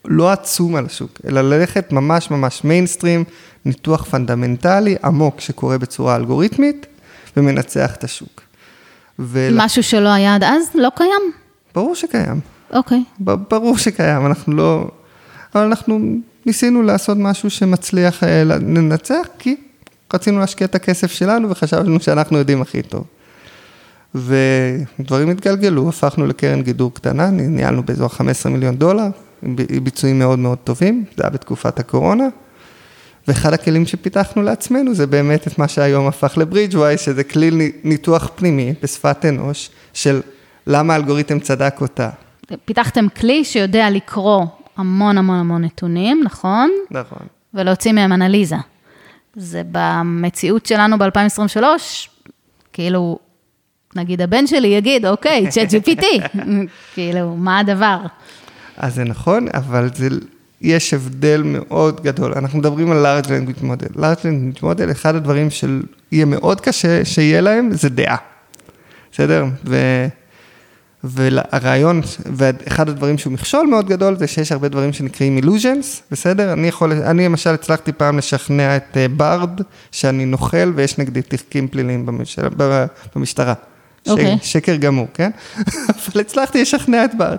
לא 0.05 0.31
עצום 0.31 0.77
על 0.77 0.87
השוק, 0.87 1.21
אלא 1.29 1.41
ללכת 1.41 1.93
ממש 1.93 2.31
ממש 2.31 2.65
מיינסטרים, 2.65 3.25
ניתוח 3.65 4.05
פונדמנטלי 4.05 4.97
עמוק 5.05 5.41
שקורה 5.41 5.79
בצורה 5.79 6.17
אלגוריתמית 6.17 6.87
ומנצח 7.37 7.95
את 7.95 8.05
השוק. 8.05 8.43
וברור 9.19 9.51
משהו 9.53 9.83
שלא 9.83 10.09
היה 10.09 10.35
עד 10.35 10.45
אז? 10.45 10.63
לא 10.75 10.89
קיים? 10.97 11.33
שקיים, 11.95 12.41
אוקיי. 12.73 13.03
ב- 13.21 13.35
ברור 13.51 13.79
שקיים, 13.79 14.27
אנחנו 14.27 14.53
לא... 14.53 14.89
אבל 15.57 15.65
אנחנו 15.65 16.01
ניסינו 16.47 16.83
לעשות 16.83 17.19
משהו 17.19 17.51
שמצליח 17.51 18.25
אה, 18.25 18.45
לנצח, 18.45 19.27
כי 19.39 19.57
רצינו 20.15 20.41
להשקיע 20.41 20.67
את 20.67 20.75
הכסף 20.75 21.13
שלנו 21.13 21.51
וחשבנו 21.51 22.01
שאנחנו 22.01 22.39
יודעים 22.39 22.63
הכי 22.63 22.83
טוב. 22.83 23.05
ודברים 24.15 25.31
התגלגלו, 25.31 25.89
הפכנו 25.89 26.27
לקרן 26.27 26.63
גידור 26.63 26.95
קטנה, 26.95 27.31
ניהלנו 27.31 27.83
באזור 27.83 28.09
15 28.09 28.53
מיליון 28.53 28.77
דולר, 28.77 29.07
עם 29.43 29.57
ביצועים 29.83 30.19
מאוד 30.19 30.39
מאוד 30.39 30.59
טובים, 30.59 31.05
זה 31.17 31.23
היה 31.23 31.31
בתקופת 31.31 31.79
הקורונה. 31.79 32.25
ואחד 33.29 33.53
הכלים 33.53 33.87
שפיתחנו 33.87 34.43
לעצמנו 34.43 34.95
זה 34.95 35.07
באמת 35.07 35.47
את 35.47 35.59
מה 35.59 35.69
שהיום 35.69 36.07
הפך 36.07 36.39
לברידג'ווי, 36.39 36.99
שזה 36.99 37.25
כלי 37.25 37.51
ני- 37.51 37.73
ניתוח 37.85 38.31
פנימי 38.37 38.75
בשפת 38.83 39.25
אנוש, 39.25 39.71
של 39.95 40.21
למה 40.67 40.93
האלגוריתם 40.93 41.41
צדק 41.41 41.77
אותה. 41.81 42.11
פיתחתם 42.65 43.07
כלי 43.21 43.45
שיודע 43.45 43.91
לקרוא 43.91 44.47
המון 44.77 45.19
המון 45.19 45.37
המון 45.37 45.65
נתונים, 45.65 46.21
נכון? 46.25 46.71
נכון. 46.91 47.27
ולהוציא 47.55 47.93
מהם 47.93 48.13
אנליזה. 48.13 48.57
זה 49.37 49.63
במציאות 49.73 50.67
שלנו 50.67 50.99
ב-2023, 50.99 51.63
כאילו, 52.73 53.19
נגיד 53.97 54.23
הבן 54.23 54.47
שלי 54.47 54.69
יגיד, 54.69 55.07
אוקיי, 55.07 55.47
צ'אט 55.51 55.69
GPT, 55.71 56.05
כאילו, 56.95 57.37
מה 57.37 57.59
הדבר? 57.59 57.99
אז 58.77 58.95
זה 58.95 59.05
נכון, 59.05 59.47
אבל 59.55 59.89
זה, 59.95 60.09
יש 60.61 60.95
הבדל 60.95 61.43
מאוד 61.45 62.01
גדול. 62.01 62.33
אנחנו 62.37 62.59
מדברים 62.59 62.93
על 62.93 63.07
large 63.07 63.27
language 63.27 63.63
model. 63.63 63.97
large 63.97 64.23
language 64.23 64.63
model, 64.63 64.91
אחד 64.91 65.15
הדברים 65.15 65.49
שיהיה 65.51 66.25
מאוד 66.27 66.61
קשה 66.61 67.05
שיהיה 67.05 67.41
להם, 67.41 67.69
זה 67.73 67.89
דעה. 67.89 68.17
בסדר? 69.13 69.45
ו... 69.65 69.77
והרעיון, 71.05 72.01
ואחד 72.37 72.89
הדברים 72.89 73.19
שהוא 73.19 73.33
מכשול 73.33 73.67
מאוד 73.67 73.89
גדול, 73.89 74.17
זה 74.17 74.27
שיש 74.27 74.53
הרבה 74.53 74.69
דברים 74.69 74.93
שנקראים 74.93 75.39
illusions, 75.39 75.87
בסדר? 76.11 76.53
אני 76.53 76.69
יכול, 76.69 76.93
אני 76.93 77.25
למשל 77.25 77.51
הצלחתי 77.51 77.93
פעם 77.93 78.19
לשכנע 78.19 78.77
את 78.77 78.97
אה, 78.97 79.09
ברד 79.09 79.61
שאני 79.93 80.25
נוכל 80.25 80.73
ויש 80.75 80.99
נגדי 80.99 81.23
תיקים 81.23 81.69
פליליים 81.69 82.07
בממשלה, 82.07 82.49
ב- 82.57 82.87
במשטרה. 83.17 83.55
ש- 84.07 84.09
אוקיי. 84.11 84.39
שקר 84.43 84.77
גמור, 84.77 85.07
כן? 85.15 85.31
אבל 86.07 86.21
הצלחתי 86.21 86.63
לשכנע 86.63 87.05
את 87.05 87.11
ברד. 87.19 87.39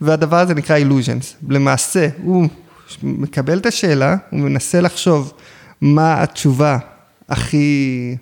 והדבר 0.00 0.36
הזה 0.36 0.54
נקרא 0.54 0.78
illusions. 0.78 1.48
למעשה, 1.48 2.08
הוא 2.22 2.48
מקבל 3.02 3.58
את 3.58 3.66
השאלה, 3.66 4.16
הוא 4.30 4.40
מנסה 4.40 4.80
לחשוב 4.80 5.32
מה 5.80 6.22
התשובה 6.22 6.78
הכי 7.28 8.16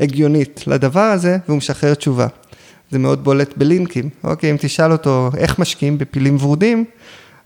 הגיונית 0.00 0.64
לדבר 0.66 1.00
הזה, 1.00 1.38
והוא 1.48 1.58
משחרר 1.58 1.94
תשובה. 1.94 2.26
זה 2.90 2.98
מאוד 2.98 3.24
בולט 3.24 3.54
בלינקים. 3.56 4.08
אוקיי, 4.24 4.50
אם 4.50 4.56
תשאל 4.60 4.92
אותו 4.92 5.30
איך 5.36 5.58
משקיעים 5.58 5.98
בפילים 5.98 6.36
ורודים, 6.40 6.84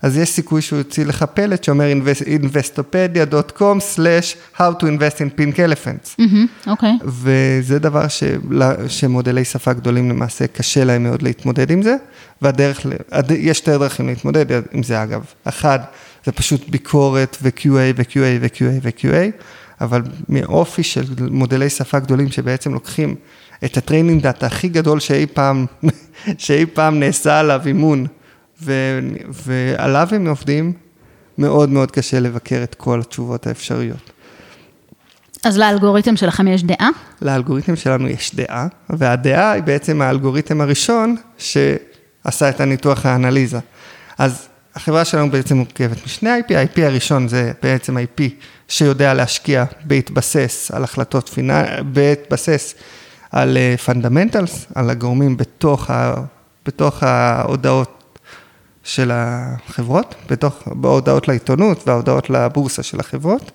אז 0.01 0.17
יש 0.17 0.29
סיכוי 0.29 0.61
שהוא 0.61 0.77
יוציא 0.77 1.05
לך 1.05 1.23
פלט 1.23 1.63
שאומר 1.63 1.91
investopedia.com/how 2.41 4.71
to 4.79 4.83
invest 4.83 5.17
in 5.17 5.39
pink 5.39 5.55
elephants. 5.55 6.21
אוקיי. 6.67 6.97
וזה 7.03 7.79
דבר 7.79 8.07
ש... 8.07 8.23
שמודלי 8.87 9.45
שפה 9.45 9.73
גדולים 9.73 10.09
למעשה 10.09 10.47
קשה 10.47 10.83
להם 10.83 11.03
מאוד 11.03 11.21
להתמודד 11.21 11.71
עם 11.71 11.81
זה, 11.81 11.95
והדרך, 12.41 12.85
יש 13.37 13.57
שתי 13.57 13.71
דרכים 13.71 14.07
להתמודד 14.07 14.61
עם 14.71 14.83
זה 14.83 15.03
אגב. 15.03 15.25
אחד, 15.43 15.79
זה 16.25 16.31
פשוט 16.31 16.69
ביקורת 16.69 17.37
ו-QA 17.41 17.93
ו-QA 17.95 18.39
ו-QA 18.41 18.79
ו-QA, 18.81 19.31
אבל 19.81 20.01
מאופי 20.29 20.83
של 20.83 21.03
מודלי 21.31 21.69
שפה 21.69 21.99
גדולים 21.99 22.31
שבעצם 22.31 22.73
לוקחים 22.73 23.15
את 23.65 23.77
ה 23.77 23.82
training 23.82 24.21
data 24.21 24.45
הכי 24.45 24.67
גדול 24.67 24.99
שאי 24.99 25.25
פעם, 25.25 25.65
שאי 26.37 26.65
פעם 26.65 26.99
נעשה 26.99 27.39
עליו 27.39 27.61
אימון, 27.65 28.05
ו... 28.61 28.73
ועליו 29.29 30.07
הם 30.11 30.27
עובדים, 30.27 30.73
מאוד 31.37 31.69
מאוד 31.69 31.91
קשה 31.91 32.19
לבקר 32.19 32.63
את 32.63 32.75
כל 32.75 32.99
התשובות 32.99 33.47
האפשריות. 33.47 34.11
אז 35.43 35.57
לאלגוריתם 35.57 36.17
שלכם 36.17 36.47
יש 36.47 36.63
דעה? 36.63 36.89
לאלגוריתם 37.21 37.75
שלנו 37.75 38.07
יש 38.07 38.35
דעה, 38.35 38.67
והדעה 38.89 39.51
היא 39.51 39.63
בעצם 39.63 40.01
האלגוריתם 40.01 40.61
הראשון 40.61 41.15
שעשה 41.37 42.49
את 42.49 42.59
הניתוח 42.59 43.05
האנליזה. 43.05 43.59
אז 44.17 44.47
החברה 44.75 45.05
שלנו 45.05 45.31
בעצם 45.31 45.57
מורכבת 45.57 46.05
משני 46.05 46.29
IP, 46.39 46.53
ה-IP 46.53 46.81
הראשון 46.81 47.27
זה 47.27 47.51
בעצם 47.63 47.97
IP 47.97 48.21
שיודע 48.67 49.13
להשקיע 49.13 49.65
בהתבסס 49.83 50.71
על 50.73 50.83
החלטות 50.83 51.29
פיננסיות, 51.29 51.85
בהתבסס 51.85 52.75
על 53.31 53.57
fundamentals, 53.85 54.65
על 54.75 54.89
הגורמים 54.89 55.37
בתוך, 55.37 55.89
ה, 55.89 56.13
בתוך 56.65 57.03
ההודעות 57.03 58.19
של 58.83 59.11
החברות, 59.13 60.15
בתוך, 60.29 60.67
בהודעות 60.67 61.27
לעיתונות 61.27 61.87
וההודעות 61.87 62.29
לבורסה 62.29 62.83
של 62.83 62.99
החברות. 62.99 63.51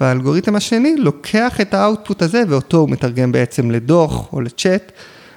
והאלגוריתם 0.00 0.56
השני 0.56 0.96
לוקח 0.98 1.60
את 1.60 1.74
ה 1.74 1.81
output 1.81 2.22
הזה 2.22 2.42
ואותו 2.48 2.76
הוא 2.76 2.90
מתרגם 2.90 3.32
בעצם 3.32 3.70
לדוח 3.70 4.32
או 4.32 4.40
לצ'אט 4.40 4.92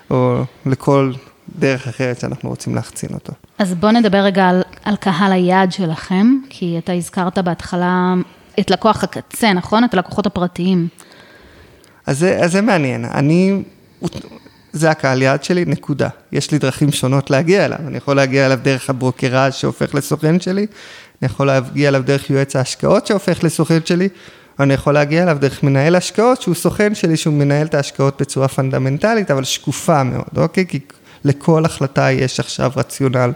או 0.09 0.43
לכל 0.65 1.13
דרך 1.55 1.87
אחרת 1.87 2.19
שאנחנו 2.19 2.49
רוצים 2.49 2.75
להחצין 2.75 3.09
אותו. 3.13 3.33
אז 3.59 3.73
בוא 3.73 3.91
נדבר 3.91 4.17
רגע 4.17 4.47
על, 4.47 4.61
על 4.83 4.95
קהל 4.95 5.31
היעד 5.31 5.71
שלכם, 5.71 6.27
כי 6.49 6.77
אתה 6.77 6.93
הזכרת 6.93 7.37
בהתחלה 7.37 8.13
את 8.59 8.71
לקוח 8.71 9.03
הקצה, 9.03 9.53
נכון? 9.53 9.83
את 9.83 9.93
הלקוחות 9.93 10.25
הפרטיים. 10.25 10.87
אז 12.09 12.19
זה, 12.19 12.39
אז 12.39 12.51
זה 12.51 12.61
מעניין, 12.61 13.05
אני, 13.05 13.61
זה 14.73 14.89
הקהל 14.89 15.21
יעד 15.21 15.43
שלי, 15.43 15.65
נקודה. 15.65 16.09
יש 16.31 16.51
לי 16.51 16.57
דרכים 16.57 16.91
שונות 16.91 17.29
להגיע 17.29 17.65
אליו, 17.65 17.77
אני 17.87 17.97
יכול 17.97 18.15
להגיע 18.15 18.45
אליו 18.45 18.59
דרך 18.61 18.89
הברוקראז' 18.89 19.53
שהופך 19.53 19.95
לסוכן 19.95 20.39
שלי, 20.39 20.65
אני 21.21 21.25
יכול 21.25 21.47
להגיע 21.47 21.89
אליו 21.89 22.03
דרך 22.05 22.29
יועץ 22.29 22.55
ההשקעות 22.55 23.07
שהופך 23.07 23.43
לסוכן 23.43 23.79
שלי, 23.85 24.09
אני 24.59 24.73
יכול 24.73 24.93
להגיע 24.93 25.23
אליו 25.23 25.37
דרך 25.41 25.63
מנהל 25.63 25.95
השקעות, 25.95 26.41
שהוא 26.41 26.55
סוכן 26.55 26.95
שלי, 26.95 27.17
שהוא 27.17 27.33
מנהל 27.33 27.67
את 27.67 27.73
ההשקעות 27.73 28.21
בצורה 28.21 28.47
פונדמנטלית, 28.47 29.31
אבל 29.31 29.43
שקופה 29.43 30.03
מאוד, 30.03 30.37
אוקיי? 30.37 30.65
כי 30.67 30.79
לכל 31.25 31.65
החלטה 31.65 32.11
יש 32.11 32.39
עכשיו 32.39 32.71
רציונל 32.75 33.31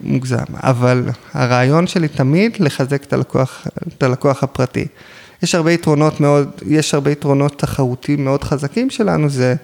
מוגזם. 0.00 0.44
אבל 0.54 1.08
הרעיון 1.34 1.86
שלי 1.86 2.08
תמיד 2.08 2.56
לחזק 2.60 3.04
את 3.04 3.12
הלקוח, 3.12 3.66
את 3.88 4.02
הלקוח 4.02 4.42
הפרטי. 4.42 4.86
יש 5.42 5.54
הרבה 5.54 5.72
יתרונות 5.72 6.20
מאוד, 6.20 6.50
יש 6.66 6.94
הרבה 6.94 7.10
יתרונות 7.10 7.58
תחרותיים 7.58 8.24
מאוד 8.24 8.44
חזקים 8.44 8.90
שלנו, 8.90 9.28
זה 9.28 9.54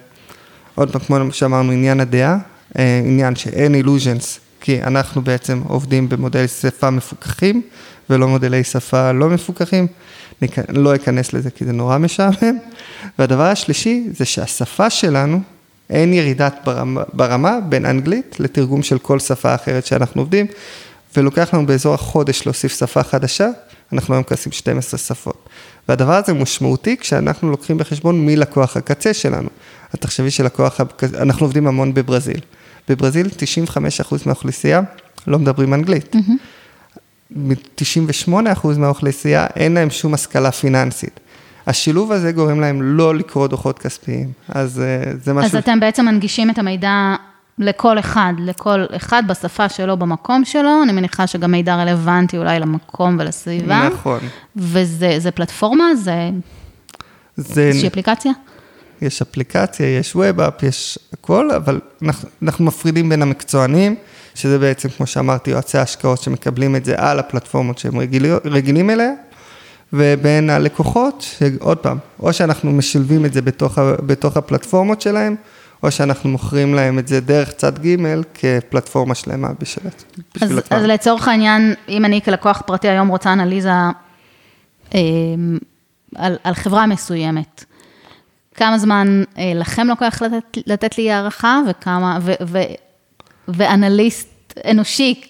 עוד 0.74 0.92
פעם, 0.92 1.00
כמו 1.00 1.32
שאמרנו, 1.32 1.72
עניין 1.72 2.00
הדעה, 2.00 2.38
אה, 2.78 3.02
עניין 3.04 3.37
שאין 3.37 3.74
אילוז'נס, 3.74 4.40
כי 4.61 4.82
אנחנו 4.82 5.22
בעצם 5.22 5.62
עובדים 5.68 6.08
במודלי 6.08 6.48
שפה 6.48 6.90
מפוקחים 6.90 7.62
ולא 8.11 8.28
מודלי 8.28 8.64
שפה 8.64 9.12
לא 9.12 9.28
מפוקחים. 9.28 9.87
אני 10.42 10.78
לא 10.78 10.94
אכנס 10.94 11.32
לזה 11.32 11.50
כי 11.50 11.64
זה 11.64 11.72
נורא 11.72 11.98
משעמם. 11.98 12.58
והדבר 13.18 13.42
השלישי 13.42 14.06
זה 14.12 14.24
שהשפה 14.24 14.90
שלנו, 14.90 15.40
אין 15.90 16.12
ירידת 16.12 16.54
ברמה, 16.64 17.02
ברמה 17.12 17.58
בין 17.68 17.87
אנגלית 17.87 18.40
לתרגום 18.40 18.82
של 18.82 18.98
כל 18.98 19.18
שפה 19.18 19.54
אחרת 19.54 19.87
שאנחנו 19.87 20.22
עובדים, 20.22 20.46
ולוקח 21.16 21.54
לנו 21.54 21.66
באזור 21.66 21.94
החודש 21.94 22.46
להוסיף 22.46 22.78
שפה 22.78 23.02
חדשה, 23.02 23.48
אנחנו 23.92 24.14
היום 24.14 24.20
מכנסים 24.20 24.52
12 24.52 24.98
שפות. 24.98 25.48
והדבר 25.88 26.12
הזה 26.12 26.35
משמעותי 26.35 26.96
כשאנחנו 26.96 27.50
לוקחים 27.50 27.78
בחשבון 27.78 28.26
מי 28.26 28.37
לקוח 28.37 28.76
הקצה 28.76 29.14
שלנו. 29.14 29.48
אז 29.92 29.98
תחשבי 30.00 30.31
שלקוח, 30.31 30.81
אנחנו 31.20 31.46
עובדים 31.46 31.66
המון 31.66 31.94
בברזיל. 31.94 32.40
בברזיל 32.88 33.26
95% 33.26 34.14
מהאוכלוסייה 34.26 34.81
לא 35.26 35.38
מדברים 35.38 35.74
אנגלית. 35.74 36.14
Mm-hmm. 36.14 37.33
98% 37.81 38.33
מהאוכלוסייה 38.78 39.46
אין 39.57 39.74
להם 39.74 39.90
שום 39.90 40.14
השכלה 40.14 40.52
פיננסית. 40.52 41.20
השילוב 41.66 42.12
הזה 42.12 42.33
גורם 42.33 42.61
להם 42.61 42.83
לא 42.83 43.14
לקרוא 43.14 43.46
דוחות 43.46 43.78
כספיים, 43.78 44.33
אז 44.48 44.81
אה, 44.81 45.12
זה 45.24 45.33
משהו... 45.33 45.50
אז 45.50 45.57
אתם 45.57 45.81
בעצם 45.81 46.05
מנגישים 46.05 46.50
את 46.50 46.59
המידע 46.59 47.14
לכל 47.62 47.98
אחד, 47.98 48.33
לכל 48.38 48.85
אחד 48.96 49.22
בשפה 49.27 49.68
שלו, 49.68 49.96
במקום 49.96 50.44
שלו, 50.44 50.83
אני 50.83 50.92
מניחה 50.92 51.27
שגם 51.27 51.53
מידע 51.53 51.75
רלוונטי 51.75 52.38
אולי 52.38 52.61
למקום 52.61 53.16
ולסביבה. 53.20 53.88
נכון. 53.92 54.20
וזה 54.57 55.31
פלטפורמה? 55.35 55.94
זה... 55.94 56.31
זה... 57.37 57.62
איזושהי 57.62 57.88
אפליקציה? 57.88 58.33
יש 59.03 59.22
אפליקציה, 59.22 59.98
יש 59.98 60.16
ווב-אפ, 60.16 60.62
יש 60.62 60.98
הכל, 61.12 61.51
אבל 61.51 61.81
אנחנו, 62.03 62.29
אנחנו 62.42 62.64
מפרידים 62.64 63.09
בין 63.09 63.22
המקצוענים. 63.22 63.96
שזה 64.35 64.59
בעצם, 64.59 64.88
כמו 64.88 65.07
שאמרתי, 65.07 65.51
יועצי 65.51 65.79
ההשקעות 65.79 66.22
שמקבלים 66.22 66.77
את 66.77 66.85
זה 66.85 66.94
על 66.98 67.18
הפלטפורמות 67.18 67.79
שהם 67.79 67.98
רגיל, 67.98 68.27
רגילים 68.44 68.90
אליה, 68.90 69.11
ובין 69.92 70.51
הלקוחות, 70.51 71.27
שעוד 71.38 71.79
פעם, 71.79 71.98
או 72.20 72.33
שאנחנו 72.33 72.72
משלבים 72.72 73.25
את 73.25 73.33
זה 73.33 73.42
בתוך, 73.42 73.79
בתוך 74.07 74.37
הפלטפורמות 74.37 75.01
שלהם, 75.01 75.37
או 75.83 75.90
שאנחנו 75.90 76.31
מוכרים 76.31 76.75
להם 76.75 76.99
את 76.99 77.09
זה 77.09 77.21
דרך 77.21 77.53
צד 77.53 77.79
ג' 77.79 77.97
כפלטפורמה 78.35 79.14
שלמה 79.14 79.49
בשביל, 79.61 79.92
בשביל 80.35 80.59
אז, 80.59 80.64
אז 80.71 80.85
לצורך 80.85 81.29
העניין, 81.29 81.75
אם 81.88 82.05
אני 82.05 82.21
כלקוח 82.23 82.62
פרטי 82.66 82.88
היום 82.88 83.09
רוצה 83.09 83.33
אנליזה 83.33 83.71
אה, 84.95 85.01
על, 86.16 86.37
על 86.45 86.55
חברה 86.55 86.87
מסוימת, 86.87 87.64
כמה 88.55 88.79
זמן 88.79 89.23
אה, 89.38 89.53
לכם 89.55 89.87
לוקח 89.87 90.23
לתת, 90.23 90.59
לתת 90.66 90.99
לי 90.99 91.11
הערכה 91.11 91.61
וכמה, 91.71 92.18
ו, 92.23 92.33
ו, 92.47 92.59
ואנליסט 93.49 94.29
אנושי, 94.71 95.21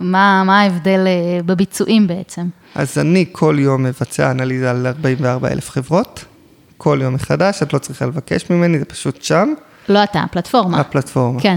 מה, 0.00 0.42
מה 0.44 0.60
ההבדל 0.60 1.04
אה, 1.06 1.42
בביצועים 1.42 2.06
בעצם? 2.06 2.46
אז 2.74 2.98
אני 2.98 3.24
כל 3.32 3.56
יום 3.58 3.82
מבצע 3.82 4.30
אנליזה 4.30 4.70
על 4.70 4.86
44 4.86 5.48
אלף 5.48 5.70
חברות, 5.70 6.24
כל 6.76 6.98
יום 7.02 7.14
מחדש, 7.14 7.62
את 7.62 7.72
לא 7.72 7.78
צריכה 7.78 8.06
לבקש 8.06 8.50
ממני, 8.50 8.78
זה 8.78 8.84
פשוט 8.84 9.22
שם. 9.22 9.54
לא 9.90 10.04
אתה, 10.04 10.20
הפלטפורמה. 10.20 10.80
הפלטפורמה. 10.80 11.40
כן. 11.40 11.56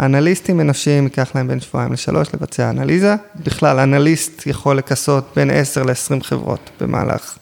אנליסטים 0.00 0.60
אנושיים 0.60 1.04
ייקח 1.04 1.30
להם 1.34 1.48
בין 1.48 1.60
שבועיים 1.60 1.92
לשלוש 1.92 2.28
לבצע 2.34 2.70
אנליזה. 2.70 3.14
בכלל, 3.36 3.78
אנליסט 3.78 4.46
יכול 4.46 4.78
לכסות 4.78 5.32
בין 5.36 5.50
10 5.50 5.82
ל-20 5.82 6.24
חברות 6.24 6.70
במהלך, 6.80 7.38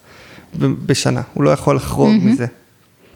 בשנה, 0.59 1.21
הוא 1.33 1.43
לא 1.43 1.49
יכול 1.49 1.75
לחרוג 1.75 2.09
mm-hmm. 2.09 2.25
מזה. 2.25 2.45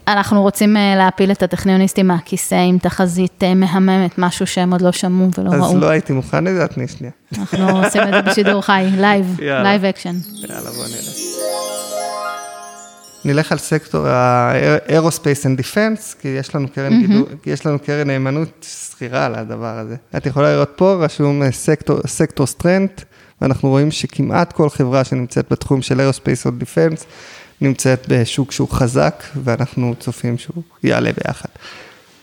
אנחנו 0.08 0.42
רוצים 0.42 0.76
אה, 0.76 0.94
להפיל 0.96 1.30
את 1.30 1.42
הטכניוניסטים 1.42 2.06
מהכיסא 2.06 2.54
עם 2.54 2.78
תחזית 2.78 3.42
אה, 3.42 3.54
מהממת, 3.54 4.18
משהו 4.18 4.46
שהם 4.46 4.72
עוד 4.72 4.82
לא 4.82 4.92
שמעו 4.92 5.28
ולא 5.38 5.50
אז 5.50 5.60
ראו. 5.60 5.76
אז 5.76 5.82
לא 5.82 5.86
הייתי 5.86 6.12
מוכן 6.12 6.44
לזה, 6.44 6.66
תני 6.66 6.88
שנייה. 6.88 7.12
אנחנו 7.38 7.84
עושים 7.84 8.02
את 8.02 8.12
זה 8.12 8.22
בשידור 8.22 8.60
חי, 8.60 8.86
live, 8.96 9.36
live 9.40 9.84
action. 9.84 10.16
יאללה, 10.48 10.70
בוא 10.70 10.84
נראה. 10.84 11.25
נלך 13.26 13.52
על 13.52 13.58
סקטור 13.58 14.06
ה-Aerospace 14.06 15.44
and 15.44 15.60
Defense, 15.60 16.20
כי 16.20 16.28
יש 16.28 16.54
לנו 16.54 16.68
קרן 16.68 16.92
mm-hmm. 16.92 17.06
גידול, 17.06 17.26
יש 17.46 17.66
לנו 17.66 17.78
קרן 17.78 18.06
נאמנות 18.06 18.66
סחירה 18.90 19.26
על 19.26 19.34
הדבר 19.34 19.78
הזה. 19.78 19.96
את 20.16 20.26
יכולה 20.26 20.52
לראות 20.52 20.72
פה, 20.76 20.96
רשום 21.04 21.42
sector 22.06 22.46
strength, 22.46 23.02
ואנחנו 23.40 23.68
רואים 23.68 23.90
שכמעט 23.90 24.52
כל 24.52 24.70
חברה 24.70 25.04
שנמצאת 25.04 25.46
בתחום 25.50 25.82
של 25.82 26.00
Aerospace 26.00 26.46
and 26.46 26.62
Defense, 26.62 27.04
נמצאת 27.60 28.06
בשוק 28.08 28.52
שהוא 28.52 28.68
חזק, 28.68 29.24
ואנחנו 29.44 29.94
צופים 30.00 30.38
שהוא 30.38 30.62
יעלה 30.82 31.10
ביחד. 31.12 31.48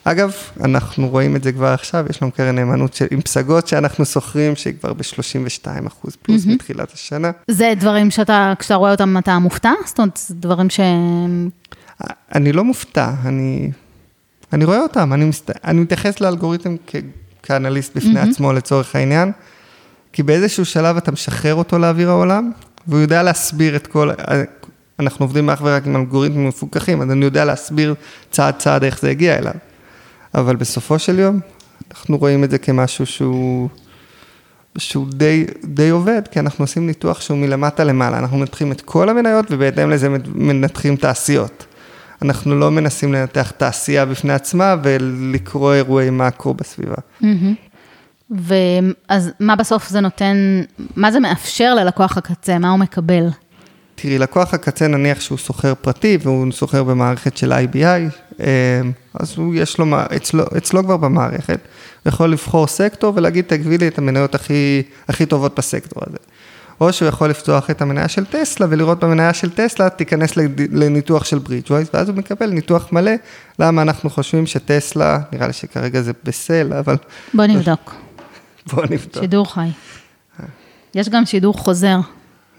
אגב, 0.03 0.33
אנחנו 0.63 1.09
רואים 1.09 1.35
את 1.35 1.43
זה 1.43 1.51
כבר 1.51 1.67
עכשיו, 1.67 2.05
יש 2.09 2.21
לנו 2.21 2.31
קרן 2.31 2.55
נאמנות 2.55 3.01
עם 3.11 3.21
פסגות 3.21 3.67
שאנחנו 3.67 4.05
שוכרים, 4.05 4.55
שהיא 4.55 4.73
כבר 4.79 4.93
ב-32 4.93 5.87
אחוז 5.87 6.15
פלוס 6.21 6.45
mm-hmm. 6.45 6.49
מתחילת 6.49 6.93
השנה. 6.93 7.31
זה 7.47 7.73
דברים 7.79 8.11
שאתה, 8.11 8.53
כשאתה 8.59 8.75
רואה 8.75 8.91
אותם, 8.91 9.17
אתה 9.17 9.39
מופתע? 9.39 9.71
זאת 9.85 9.99
אומרת, 9.99 10.17
זה 10.17 10.35
דברים 10.35 10.69
ש... 10.69 10.79
אני 12.35 12.51
לא 12.51 12.63
מופתע, 12.63 13.11
אני, 13.25 13.71
אני 14.53 14.65
רואה 14.65 14.79
אותם, 14.79 15.13
אני, 15.13 15.25
מסת... 15.25 15.51
אני 15.65 15.79
מתייחס 15.79 16.21
לאלגוריתם 16.21 16.75
כ... 16.87 16.95
כאנליסט 17.43 17.95
בפני 17.95 18.21
mm-hmm. 18.21 18.29
עצמו 18.29 18.53
לצורך 18.53 18.95
העניין, 18.95 19.31
כי 20.13 20.23
באיזשהו 20.23 20.65
שלב 20.65 20.97
אתה 20.97 21.11
משחרר 21.11 21.55
אותו 21.55 21.79
לאוויר 21.79 22.09
העולם, 22.09 22.51
והוא 22.87 23.01
יודע 23.01 23.23
להסביר 23.23 23.75
את 23.75 23.87
כל, 23.87 24.09
אנחנו 24.99 25.25
עובדים 25.25 25.49
אך 25.49 25.61
ורק 25.63 25.87
עם 25.87 25.95
אלגוריתמים 25.95 26.47
מפוקחים, 26.47 27.01
אז 27.01 27.11
אני 27.11 27.25
יודע 27.25 27.45
להסביר 27.45 27.95
צעד 28.31 28.53
צעד 28.57 28.83
איך 28.83 28.99
זה 28.99 29.09
הגיע 29.09 29.37
אליו. 29.37 29.53
אבל 30.35 30.55
בסופו 30.55 30.99
של 30.99 31.19
יום, 31.19 31.39
אנחנו 31.91 32.17
רואים 32.17 32.43
את 32.43 32.51
זה 32.51 32.57
כמשהו 32.57 33.05
שהוא, 33.05 33.69
שהוא 34.77 35.07
די, 35.09 35.45
די 35.63 35.89
עובד, 35.89 36.21
כי 36.31 36.39
אנחנו 36.39 36.63
עושים 36.63 36.87
ניתוח 36.87 37.21
שהוא 37.21 37.37
מלמטה 37.37 37.83
למעלה, 37.83 38.19
אנחנו 38.19 38.37
מנתחים 38.37 38.71
את 38.71 38.81
כל 38.81 39.09
המניות 39.09 39.45
ובהתאם 39.51 39.89
לזה 39.89 40.09
מנתחים 40.35 40.95
תעשיות. 40.95 41.65
אנחנו 42.21 42.55
לא 42.59 42.71
מנסים 42.71 43.13
לנתח 43.13 43.51
תעשייה 43.51 44.05
בפני 44.05 44.33
עצמה 44.33 44.75
ולקרוא 44.83 45.73
אירועי 45.73 46.09
מאקרו 46.09 46.53
בסביבה. 46.53 46.95
ואז 48.31 49.31
מה 49.39 49.55
בסוף 49.55 49.89
זה 49.89 49.99
נותן, 49.99 50.61
מה 50.95 51.11
זה 51.11 51.19
מאפשר 51.19 51.75
ללקוח 51.75 52.17
הקצה, 52.17 52.59
מה 52.59 52.69
הוא 52.69 52.79
מקבל? 52.79 53.27
תראי, 53.95 54.17
לקוח 54.17 54.53
הקצה 54.53 54.87
נניח 54.87 55.21
שהוא 55.21 55.37
סוחר 55.37 55.73
פרטי 55.81 56.17
והוא 56.21 56.51
סוחר 56.51 56.83
במערכת 56.83 57.37
של 57.37 57.53
IBI, 57.53 58.13
אה, 58.39 58.81
אז 59.13 59.33
הוא 59.37 59.55
יש 59.55 59.77
לו, 59.77 59.85
אצלו, 60.15 60.43
אצלו 60.57 60.83
כבר 60.83 60.97
במערכת, 60.97 61.59
הוא 62.03 62.09
יכול 62.09 62.31
לבחור 62.31 62.67
סקטור 62.67 63.13
ולהגיד, 63.15 63.45
תגבי 63.47 63.77
לי 63.77 63.87
את 63.87 63.97
המניות 63.97 64.35
הכי, 64.35 64.83
הכי 65.07 65.25
טובות 65.25 65.57
בסקטור 65.57 66.03
הזה. 66.07 66.17
או 66.81 66.93
שהוא 66.93 67.07
יכול 67.07 67.29
לפתוח 67.29 67.69
את 67.69 67.81
המניה 67.81 68.07
של 68.07 68.25
טסלה 68.25 68.67
ולראות 68.69 68.99
במניה 68.99 69.33
של 69.33 69.49
טסלה, 69.49 69.89
תיכנס 69.89 70.31
לניתוח 70.71 71.25
של 71.25 71.39
ברידג'ווייז, 71.39 71.87
ואז 71.93 72.09
הוא 72.09 72.17
מקבל 72.17 72.49
ניתוח 72.49 72.91
מלא, 72.91 73.11
למה 73.59 73.81
אנחנו 73.81 74.09
חושבים 74.09 74.45
שטסלה, 74.45 75.19
נראה 75.31 75.47
לי 75.47 75.53
שכרגע 75.53 76.01
זה 76.01 76.11
בסל, 76.23 76.73
אבל... 76.73 76.95
בוא 77.33 77.45
נבדוק. 77.45 77.95
בוא 78.73 78.83
נבדוק. 78.83 79.23
שידור 79.23 79.53
חי. 79.53 79.67
יש 80.95 81.09
גם 81.09 81.25
שידור 81.25 81.53
חוזר. 81.53 81.99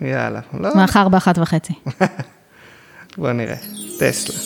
יאללה, 0.01 0.41
לא. 0.61 0.77
מאחר 0.77 1.09
באחת 1.09 1.39
וחצי. 1.39 1.73
בוא 3.19 3.33
נראה, 3.33 3.57
טסלה. 3.99 4.39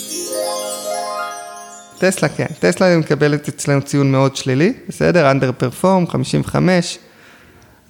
טסלה 1.98 2.28
כן, 2.28 2.46
טסלה 2.58 2.98
מקבלת 2.98 3.48
אצלנו 3.48 3.82
ציון 3.82 4.12
מאוד 4.12 4.36
שלילי, 4.36 4.72
בסדר? 4.88 5.30
אנדר 5.30 5.52
פרפורם, 5.52 6.06
55, 6.06 6.98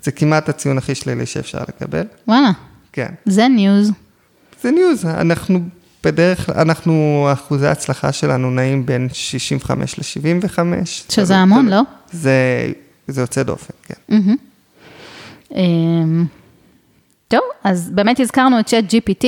זה 0.03 0.13
כמעט 0.13 0.49
הציון 0.49 0.79
הכי 0.79 0.95
שלילי 0.95 1.27
שאפשר 1.27 1.59
לקבל. 1.69 2.05
וואלה. 2.29 2.51
כן. 2.93 3.09
זה 3.25 3.49
ניוז. 3.49 3.93
זה 4.63 4.71
ניוז, 4.71 5.07
אנחנו 5.07 5.61
בדרך, 6.05 6.51
אנחנו, 6.51 7.29
אחוזי 7.33 7.67
ההצלחה 7.67 8.13
שלנו 8.13 8.51
נעים 8.51 8.87
בין 8.87 9.09
65 9.13 9.99
ל-75. 9.99 10.59
שזה 10.85 11.37
המון, 11.37 11.69
לא? 11.69 11.83
זה, 12.13 12.33
זה 13.09 13.21
יוצא 13.21 13.43
דופן, 13.43 13.75
כן. 13.83 14.17
אמ, 15.57 16.27
טוב, 17.29 17.41
אז 17.65 17.91
באמת 17.91 18.21
הזכרנו 18.21 18.61
את 18.61 18.67
צ'אט 18.67 18.85
GPT, 18.85 19.27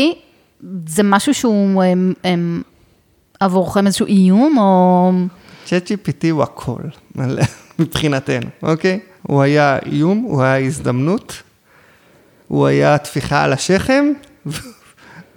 זה 0.87 1.03
משהו 1.03 1.35
שהוא 1.35 1.83
הם, 1.83 2.13
הם, 2.25 2.63
עבורכם 3.41 3.87
איזשהו 3.87 4.07
איום, 4.07 4.59
או... 4.59 5.13
צ'אט 5.65 5.91
GPT 5.91 6.31
הוא 6.31 6.43
הכל, 6.43 6.83
מבחינתנו, 7.79 8.47
אוקיי? 8.63 9.01
הוא 9.23 9.43
היה 9.43 9.79
איום, 9.87 10.19
הוא 10.19 10.43
היה 10.43 10.67
הזדמנות, 10.67 11.43
הוא 12.49 12.67
היה 12.67 12.99
טפיחה 12.99 13.45
על 13.45 13.53
השכם, 13.53 14.05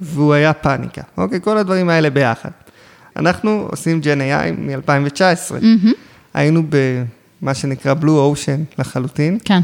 והוא 0.01 0.33
היה 0.33 0.53
פאניקה, 0.53 1.01
אוקיי? 1.17 1.41
כל 1.41 1.57
הדברים 1.57 1.89
האלה 1.89 2.09
ביחד. 2.09 2.49
אנחנו 3.15 3.67
עושים 3.71 4.01
Gen 4.01 4.21
AI 4.21 4.51
מ-2019. 4.57 5.19
Mm-hmm. 5.51 5.93
היינו 6.33 6.63
במה 6.69 7.53
שנקרא 7.53 7.93
blue 7.93 8.19
ocean 8.19 8.63
לחלוטין. 8.79 9.37
כן. 9.45 9.59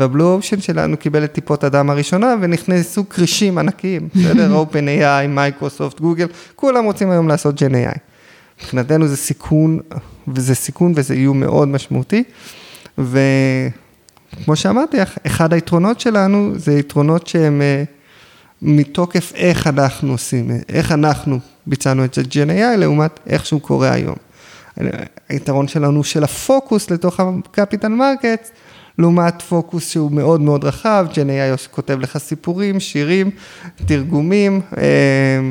וה 0.00 0.11
blue 0.11 0.34
ocean 0.34 0.60
שלנו 0.60 0.96
קיבל 0.96 1.24
את 1.24 1.32
טיפות 1.32 1.64
הדם 1.64 1.90
הראשונה 1.90 2.34
ונכנסו 2.40 3.08
כרישים 3.08 3.58
ענקיים, 3.58 4.08
בסדר? 4.14 4.56
OpenAI, 4.62 5.28
מייקרוסופט, 5.28 6.00
גוגל, 6.00 6.26
כולם 6.56 6.84
רוצים 6.84 7.10
היום 7.10 7.28
לעשות 7.28 7.62
Gen 7.62 7.74
AI. 7.74 7.98
מבחינתנו 8.58 9.08
זה 9.08 9.16
סיכון, 9.16 9.80
וזה 10.28 10.54
סיכון 10.54 10.92
וזה 10.96 11.14
איום 11.14 11.40
מאוד 11.40 11.68
משמעותי. 11.68 12.22
וכמו 12.98 14.56
שאמרתי, 14.56 14.96
אחד 15.26 15.52
היתרונות 15.52 16.00
שלנו 16.00 16.52
זה 16.56 16.72
יתרונות 16.72 17.26
שהם 17.26 17.62
אה, 17.62 17.84
מתוקף 18.62 19.32
איך 19.34 19.66
אנחנו 19.66 20.12
עושים, 20.12 20.50
איך 20.68 20.92
אנחנו 20.92 21.38
ביצענו 21.66 22.04
את 22.04 22.18
AI 22.34 22.76
לעומת 22.76 23.20
איך 23.26 23.46
שהוא 23.46 23.60
קורה 23.60 23.92
היום. 23.92 24.16
היתרון 25.28 25.68
שלנו 25.68 26.04
של 26.04 26.24
הפוקוס 26.24 26.90
לתוך 26.90 27.20
ה 27.20 27.29
capital 27.29 27.88
market, 27.88 28.50
לעומת 29.00 29.42
פוקוס 29.42 29.90
שהוא 29.90 30.12
מאוד 30.12 30.40
מאוד 30.40 30.64
רחב, 30.64 31.06
Gen 31.14 31.28
AI 31.30 31.68
כותב 31.70 31.98
לך 32.00 32.18
סיפורים, 32.18 32.80
שירים, 32.80 33.30
תרגומים, 33.86 34.60
אה, 34.76 35.50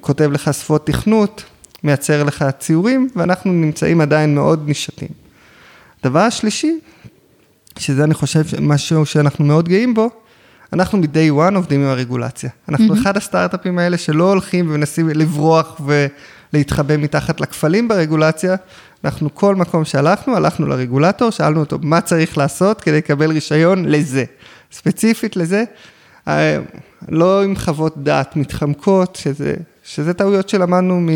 כותב 0.00 0.30
לך 0.32 0.54
שפות 0.54 0.86
תכנות, 0.86 1.44
מייצר 1.84 2.24
לך 2.24 2.44
ציורים, 2.58 3.08
ואנחנו 3.16 3.52
נמצאים 3.52 4.00
עדיין 4.00 4.34
מאוד 4.34 4.68
נישתים. 4.68 5.08
הדבר 6.00 6.20
השלישי, 6.20 6.78
שזה 7.78 8.04
אני 8.04 8.14
חושב 8.14 8.42
משהו 8.60 9.06
שאנחנו 9.06 9.44
מאוד 9.44 9.68
גאים 9.68 9.94
בו, 9.94 10.10
אנחנו 10.72 10.98
מ-day 10.98 11.50
one 11.50 11.54
עובדים 11.56 11.80
עם 11.80 11.86
הרגולציה. 11.86 12.50
אנחנו 12.68 12.94
mm-hmm. 12.94 12.98
אחד 12.98 13.16
הסטארט-אפים 13.16 13.78
האלה 13.78 13.98
שלא 13.98 14.30
הולכים 14.30 14.70
ומנסים 14.70 15.08
לברוח 15.08 15.80
ולהתחבא 16.52 16.96
מתחת 16.96 17.40
לכפלים 17.40 17.88
ברגולציה. 17.88 18.56
אנחנו 19.04 19.34
כל 19.34 19.54
מקום 19.54 19.84
שהלכנו, 19.84 20.36
הלכנו 20.36 20.66
לרגולטור, 20.66 21.30
שאלנו 21.30 21.60
אותו 21.60 21.78
מה 21.82 22.00
צריך 22.00 22.38
לעשות 22.38 22.80
כדי 22.80 22.96
לקבל 22.96 23.30
רישיון 23.30 23.84
לזה. 23.84 24.24
ספציפית 24.72 25.36
לזה, 25.36 25.64
אה, 26.28 26.58
לא 27.08 27.42
עם 27.42 27.56
חוות 27.56 27.98
דעת 27.98 28.36
מתחמקות, 28.36 29.16
שזה, 29.16 29.54
שזה 29.84 30.14
טעויות 30.14 30.48
שלמדנו 30.48 31.00
מ, 31.00 31.08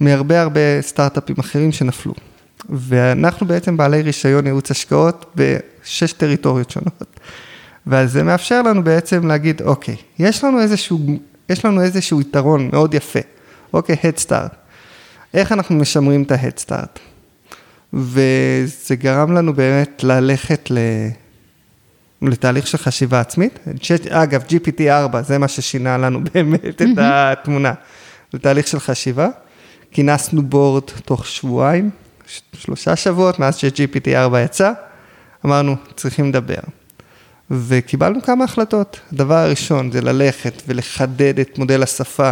מהרבה 0.00 0.42
הרבה 0.42 0.82
סטארט-אפים 0.82 1.36
אחרים 1.40 1.72
שנפלו. 1.72 2.14
ואנחנו 2.68 3.46
בעצם 3.46 3.76
בעלי 3.76 4.02
רישיון 4.02 4.46
ייעוץ 4.46 4.70
השקעות 4.70 5.34
בשש 5.36 6.12
טריטוריות 6.12 6.70
שונות. 6.70 7.20
ואז 7.86 8.12
זה 8.12 8.22
מאפשר 8.22 8.62
לנו 8.62 8.84
בעצם 8.84 9.26
להגיד, 9.26 9.62
אוקיי, 9.62 9.96
יש 10.18 10.44
לנו 10.44 10.60
איזשהו, 10.60 10.98
יש 11.48 11.64
לנו 11.64 11.82
איזשהו 11.82 12.20
יתרון 12.20 12.68
מאוד 12.72 12.94
יפה, 12.94 13.20
אוקיי, 13.72 13.96
Head 14.02 14.26
Start. 14.26 14.65
איך 15.34 15.52
אנחנו 15.52 15.76
משמרים 15.76 16.22
את 16.22 16.60
Start? 16.66 16.98
וזה 17.92 18.96
גרם 18.96 19.32
לנו 19.32 19.54
באמת 19.54 20.04
ללכת 20.04 20.70
ל... 20.70 20.78
לתהליך 22.22 22.66
של 22.66 22.78
חשיבה 22.78 23.20
עצמית. 23.20 23.58
אגב, 24.08 24.42
GPT-4, 24.42 25.22
זה 25.22 25.38
מה 25.38 25.48
ששינה 25.48 25.98
לנו 25.98 26.20
באמת 26.34 26.82
את 26.82 26.98
התמונה. 26.98 27.72
לתהליך 28.34 28.66
של 28.66 28.80
חשיבה. 28.80 29.28
כינסנו 29.90 30.42
בורד 30.42 30.82
תוך 31.04 31.26
שבועיים, 31.26 31.90
שלושה 32.52 32.96
שבועות 32.96 33.38
מאז 33.38 33.56
ש-GPT-4 33.56 34.38
יצא, 34.44 34.72
אמרנו, 35.44 35.76
צריכים 35.96 36.28
לדבר. 36.28 36.60
וקיבלנו 37.50 38.22
כמה 38.22 38.44
החלטות. 38.44 39.00
הדבר 39.12 39.34
הראשון 39.34 39.92
זה 39.92 40.00
ללכת 40.00 40.62
ולחדד 40.66 41.40
את 41.40 41.58
מודל 41.58 41.82
השפה 41.82 42.30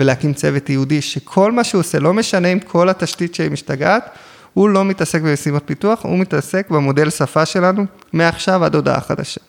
ולהקים 0.00 0.32
צוות 0.34 0.70
ייעודי, 0.70 1.02
שכל 1.02 1.52
מה 1.52 1.64
שהוא 1.64 1.80
עושה, 1.80 1.98
לא 1.98 2.14
משנה 2.14 2.48
אם 2.48 2.60
כל 2.60 2.88
התשתית 2.88 3.34
שהיא 3.34 3.50
משתגעת, 3.50 4.10
הוא 4.54 4.68
לא 4.68 4.84
מתעסק 4.84 5.20
במשימות 5.22 5.62
פיתוח, 5.66 6.02
הוא 6.02 6.18
מתעסק 6.18 6.70
במודל 6.70 7.10
שפה 7.10 7.46
שלנו 7.46 7.84
מעכשיו 8.12 8.64
עד 8.64 8.74
הודעה 8.74 9.00
חדשה. 9.00 9.40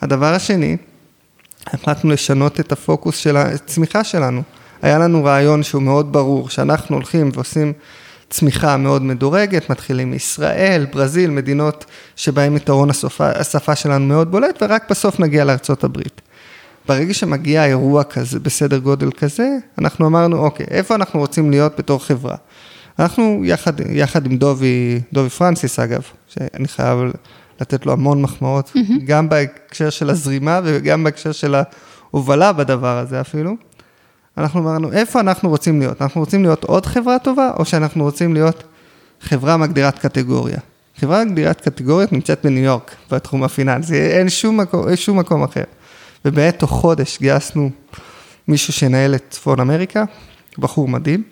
הדבר 0.00 0.34
השני, 0.34 0.76
החלטנו 1.66 2.10
לשנות 2.10 2.60
את 2.60 2.72
הפוקוס 2.72 3.16
של 3.16 3.36
הצמיחה 3.36 4.04
שלנו. 4.04 4.42
היה 4.82 4.98
לנו 4.98 5.24
רעיון 5.24 5.62
שהוא 5.62 5.82
מאוד 5.82 6.12
ברור, 6.12 6.50
שאנחנו 6.50 6.96
הולכים 6.96 7.30
ועושים 7.34 7.72
צמיחה 8.30 8.76
מאוד 8.76 9.02
מדורגת, 9.02 9.70
מתחילים 9.70 10.10
מישראל, 10.10 10.86
ברזיל, 10.92 11.30
מדינות 11.30 11.84
שבהן 12.16 12.56
יתרון 12.56 12.90
השפה, 12.90 13.30
השפה 13.30 13.76
שלנו 13.76 14.06
מאוד 14.06 14.30
בולט, 14.30 14.62
ורק 14.62 14.90
בסוף 14.90 15.20
נגיע 15.20 15.44
לארצות 15.44 15.84
הברית. 15.84 16.20
ברגע 16.88 17.14
שמגיע 17.14 17.64
אירוע 17.64 18.04
כזה, 18.04 18.40
בסדר 18.40 18.78
גודל 18.78 19.10
כזה, 19.10 19.56
אנחנו 19.78 20.06
אמרנו, 20.06 20.38
אוקיי, 20.38 20.66
איפה 20.70 20.94
אנחנו 20.94 21.20
רוצים 21.20 21.50
להיות 21.50 21.78
בתור 21.78 22.04
חברה? 22.04 22.36
אנחנו 22.98 23.42
יחד, 23.44 23.72
יחד 23.80 24.26
עם 24.26 24.36
דובי, 24.36 25.00
דובי 25.12 25.28
פרנסיס 25.28 25.78
אגב, 25.78 26.02
שאני 26.28 26.68
חייב 26.68 26.98
לתת 27.60 27.86
לו 27.86 27.92
המון 27.92 28.22
מחמאות, 28.22 28.72
mm-hmm. 28.74 29.04
גם 29.06 29.28
בהקשר 29.28 29.90
של 29.90 30.10
הזרימה 30.10 30.60
וגם 30.64 31.04
בהקשר 31.04 31.32
של 31.32 31.54
ההובלה 31.54 32.52
בדבר 32.52 32.98
הזה 32.98 33.20
אפילו. 33.20 33.52
אנחנו 34.38 34.60
אמרנו, 34.60 34.92
איפה 34.92 35.20
אנחנו 35.20 35.48
רוצים 35.48 35.80
להיות? 35.80 36.02
אנחנו 36.02 36.20
רוצים 36.20 36.42
להיות 36.42 36.64
עוד 36.64 36.86
חברה 36.86 37.18
טובה, 37.18 37.50
או 37.58 37.64
שאנחנו 37.64 38.04
רוצים 38.04 38.34
להיות 38.34 38.62
חברה 39.20 39.56
מגדירת 39.56 39.98
קטגוריה? 39.98 40.58
חברה 41.00 41.24
מגדירת 41.24 41.60
קטגוריות 41.60 42.12
נמצאת 42.12 42.40
בניו 42.44 42.64
יורק, 42.64 42.94
בתחום 43.10 43.44
הפיננסי, 43.44 44.00
אין 44.00 44.28
שום 44.28 44.60
מקום, 44.60 44.88
אין 44.88 44.96
שום 44.96 45.18
מקום 45.18 45.42
אחר. 45.42 45.64
ובאמת 46.24 46.58
תוך 46.58 46.70
חודש 46.70 47.18
גייסנו 47.20 47.70
מישהו 48.48 48.72
שינהל 48.72 49.14
את 49.14 49.24
צפון 49.30 49.60
אמריקה, 49.60 50.04
בחור 50.58 50.88
מדהים. 50.88 51.22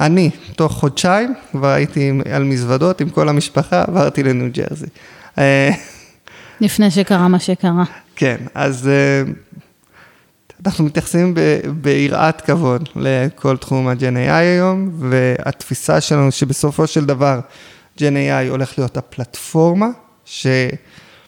אני, 0.00 0.30
תוך 0.56 0.72
חודשיים, 0.72 1.34
כבר 1.50 1.68
הייתי 1.68 2.12
על 2.32 2.44
מזוודות 2.44 3.00
עם 3.00 3.10
כל 3.10 3.28
המשפחה, 3.28 3.82
עברתי 3.82 4.22
לניו 4.22 4.48
ג'רזי. 4.52 4.86
אה, 5.38 5.70
לפני 6.60 6.90
שקרה 6.90 7.28
מה 7.28 7.38
שקרה. 7.38 7.84
כן, 8.16 8.36
אז 8.54 8.88
אה, 8.88 9.32
אנחנו 10.66 10.84
מתייחסים 10.84 11.34
ביראת 11.74 12.40
כבוד 12.40 12.88
לכל 12.96 13.56
תחום 13.56 13.88
ה-Gen 13.88 14.28
AI 14.28 14.32
היום, 14.32 14.90
והתפיסה 14.98 16.00
שלנו 16.00 16.32
שבסופו 16.32 16.86
של 16.86 17.04
דבר 17.04 17.40
Gen 17.98 18.00
AI 18.00 18.50
הולך 18.50 18.78
להיות 18.78 18.96
הפלטפורמה, 18.96 19.88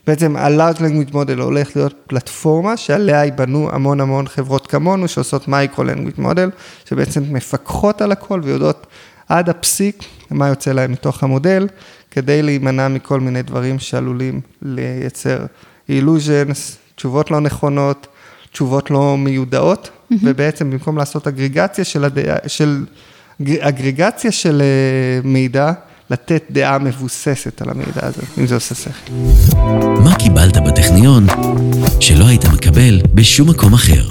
שבעצם 0.04 0.36
ה-Large 0.36 0.78
Language 0.78 1.12
Model 1.12 1.40
הולך 1.42 1.76
להיות 1.76 1.94
פלטפורמה 2.06 2.76
שעליה 2.76 3.24
ייבנו 3.24 3.68
המון 3.72 4.00
המון 4.00 4.28
חברות 4.28 4.66
כמונו 4.66 5.08
שעושות 5.08 5.48
מייקרו 5.48 5.84
Language 5.84 6.18
Model, 6.18 6.50
שבעצם 6.84 7.22
מפקחות 7.30 8.02
על 8.02 8.12
הכל 8.12 8.40
ויודעות 8.44 8.86
עד 9.28 9.48
הפסיק 9.48 10.04
מה 10.30 10.48
יוצא 10.48 10.72
להם 10.72 10.92
מתוך 10.92 11.22
המודל, 11.22 11.68
כדי 12.10 12.42
להימנע 12.42 12.88
מכל 12.88 13.20
מיני 13.20 13.42
דברים 13.42 13.78
שעלולים 13.78 14.40
לייצר 14.62 15.38
illusions, 15.90 16.76
תשובות 16.94 17.30
לא 17.30 17.40
נכונות. 17.40 18.06
תשובות 18.52 18.90
לא 18.90 19.16
מיודעות, 19.18 19.90
mm-hmm. 19.90 20.14
ובעצם 20.22 20.70
במקום 20.70 20.98
לעשות 20.98 21.26
אגריגציה 21.26 21.84
של, 21.84 22.04
הדעה, 22.04 22.36
של, 22.46 22.84
אגריגציה 23.60 24.32
של 24.32 24.62
אה, 24.62 25.28
מידע, 25.28 25.72
לתת 26.10 26.42
דעה 26.50 26.78
מבוססת 26.78 27.62
על 27.62 27.70
המידע 27.70 28.06
הזה, 28.06 28.22
אם 28.38 28.46
זה 28.46 28.54
עושה 28.54 28.74
שכל. 28.74 29.12
מה 30.04 30.14
קיבלת 30.18 30.56
בטכניון? 30.56 31.26
שלא 32.00 32.24
היית 32.26 32.44
מקבל 32.44 33.00
בשום 33.14 33.50
מקום 33.50 33.74
אחר. 33.74 34.02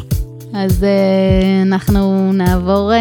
אז 0.54 0.84
אה, 0.84 1.62
אנחנו 1.62 2.34
נעבור 2.34 2.94
אה, 2.94 3.00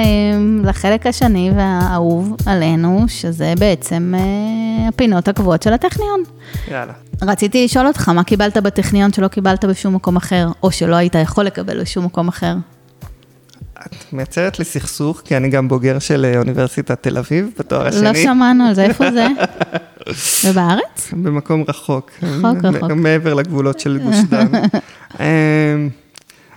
לחלק 0.65 1.07
השני 1.07 1.51
והאהוב 1.57 2.37
עלינו, 2.47 3.05
שזה 3.09 3.55
בעצם 3.59 4.15
אה, 4.19 4.89
הפינות 4.89 5.29
הקבועות 5.29 5.63
של 5.63 5.73
הטכניון. 5.73 6.23
יאללה. 6.71 6.93
רציתי 7.23 7.65
לשאול 7.65 7.87
אותך, 7.87 8.09
מה 8.09 8.25
קיבלת 8.25 8.57
בטכניון 8.57 9.13
שלא 9.13 9.29
קיבלת 9.29 9.65
בשום 9.65 9.95
מקום 9.95 10.17
אחר, 10.17 10.49
או 10.63 10.71
שלא 10.71 10.97
היית 10.97 11.15
יכול 11.15 11.45
לקבל 11.45 11.81
בשום 11.81 12.05
מקום 12.05 12.29
אחר? 12.29 12.55
את 13.89 14.13
מייצרת 14.13 14.59
לי 14.59 14.65
סכסוך, 14.65 15.23
כי 15.25 15.37
אני 15.37 15.49
גם 15.49 15.69
בוגר 15.69 15.99
של 15.99 16.25
אה, 16.25 16.39
אוניברסיטת 16.39 17.03
תל 17.03 17.19
אביב, 17.19 17.51
בתואר 17.59 17.87
השני. 17.87 18.03
לא 18.03 18.15
שמענו 18.15 18.65
על 18.65 18.75
זה, 18.75 18.85
איפה 18.85 19.05
זה? 19.11 19.27
ובארץ? 20.45 21.13
במקום 21.13 21.65
רחוק. 21.69 22.11
רחוק, 22.23 22.65
רחוק. 22.65 22.93
מעבר 22.93 23.35
לגבולות 23.35 23.81
של 23.81 23.99
גוש 23.99 24.17
דן. 24.17 24.47
אמ, 25.21 25.89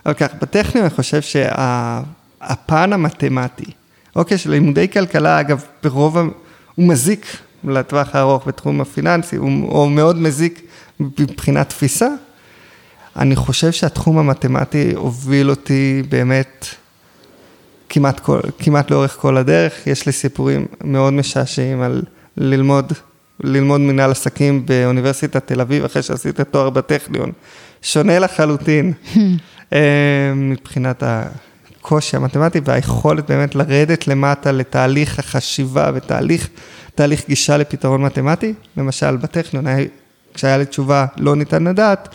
אבל 0.06 0.14
כך, 0.14 0.28
בטכניון 0.42 0.86
אני 0.86 0.94
חושב 0.94 1.22
שהפן 1.22 2.92
המתמטי, 2.92 3.70
אוקיי, 4.16 4.38
של 4.38 4.50
לימודי 4.50 4.88
כלכלה, 4.88 5.40
אגב, 5.40 5.64
ברוב, 5.82 6.16
הוא 6.74 6.88
מזיק 6.88 7.26
לטווח 7.64 8.14
הארוך 8.14 8.46
בתחום 8.46 8.80
הפיננסי, 8.80 9.36
הוא 9.36 9.90
מאוד 9.90 10.16
מזיק 10.16 10.60
מבחינת 11.00 11.68
תפיסה. 11.68 12.08
אני 13.16 13.36
חושב 13.36 13.72
שהתחום 13.72 14.18
המתמטי 14.18 14.92
הוביל 14.94 15.50
אותי 15.50 16.02
באמת 16.08 16.66
כמעט, 17.92 18.20
כל, 18.20 18.40
כמעט 18.58 18.90
לאורך 18.90 19.16
כל 19.20 19.36
הדרך. 19.36 19.86
יש 19.86 20.06
לי 20.06 20.12
סיפורים 20.12 20.66
מאוד 20.84 21.12
משעשעים 21.12 21.82
על 21.82 22.02
ללמוד, 22.36 22.92
ללמוד 23.44 23.80
מנהל 23.80 24.10
עסקים 24.10 24.66
באוניברסיטת 24.66 25.46
תל 25.46 25.60
אביב, 25.60 25.84
אחרי 25.84 26.02
שעשית 26.02 26.40
תואר 26.40 26.70
בטכניון. 26.70 27.32
שונה 27.82 28.18
לחלוטין 28.18 28.92
אה, 29.72 29.78
מבחינת 30.36 31.02
הקושי 31.06 32.16
המתמטי 32.16 32.60
והיכולת 32.64 33.30
באמת 33.30 33.54
לרדת 33.54 34.08
למטה 34.08 34.52
לתהליך 34.52 35.18
החשיבה 35.18 35.90
ותהליך 35.94 36.48
תהליך 36.94 37.22
גישה 37.28 37.56
לפתרון 37.56 38.02
מתמטי. 38.02 38.54
למשל, 38.76 39.16
בטכניון, 39.16 39.66
היה- 39.66 39.86
כשהיה 40.34 40.58
לי 40.58 40.66
תשובה 40.66 41.06
לא 41.16 41.36
ניתן 41.36 41.64
לדעת, 41.64 42.08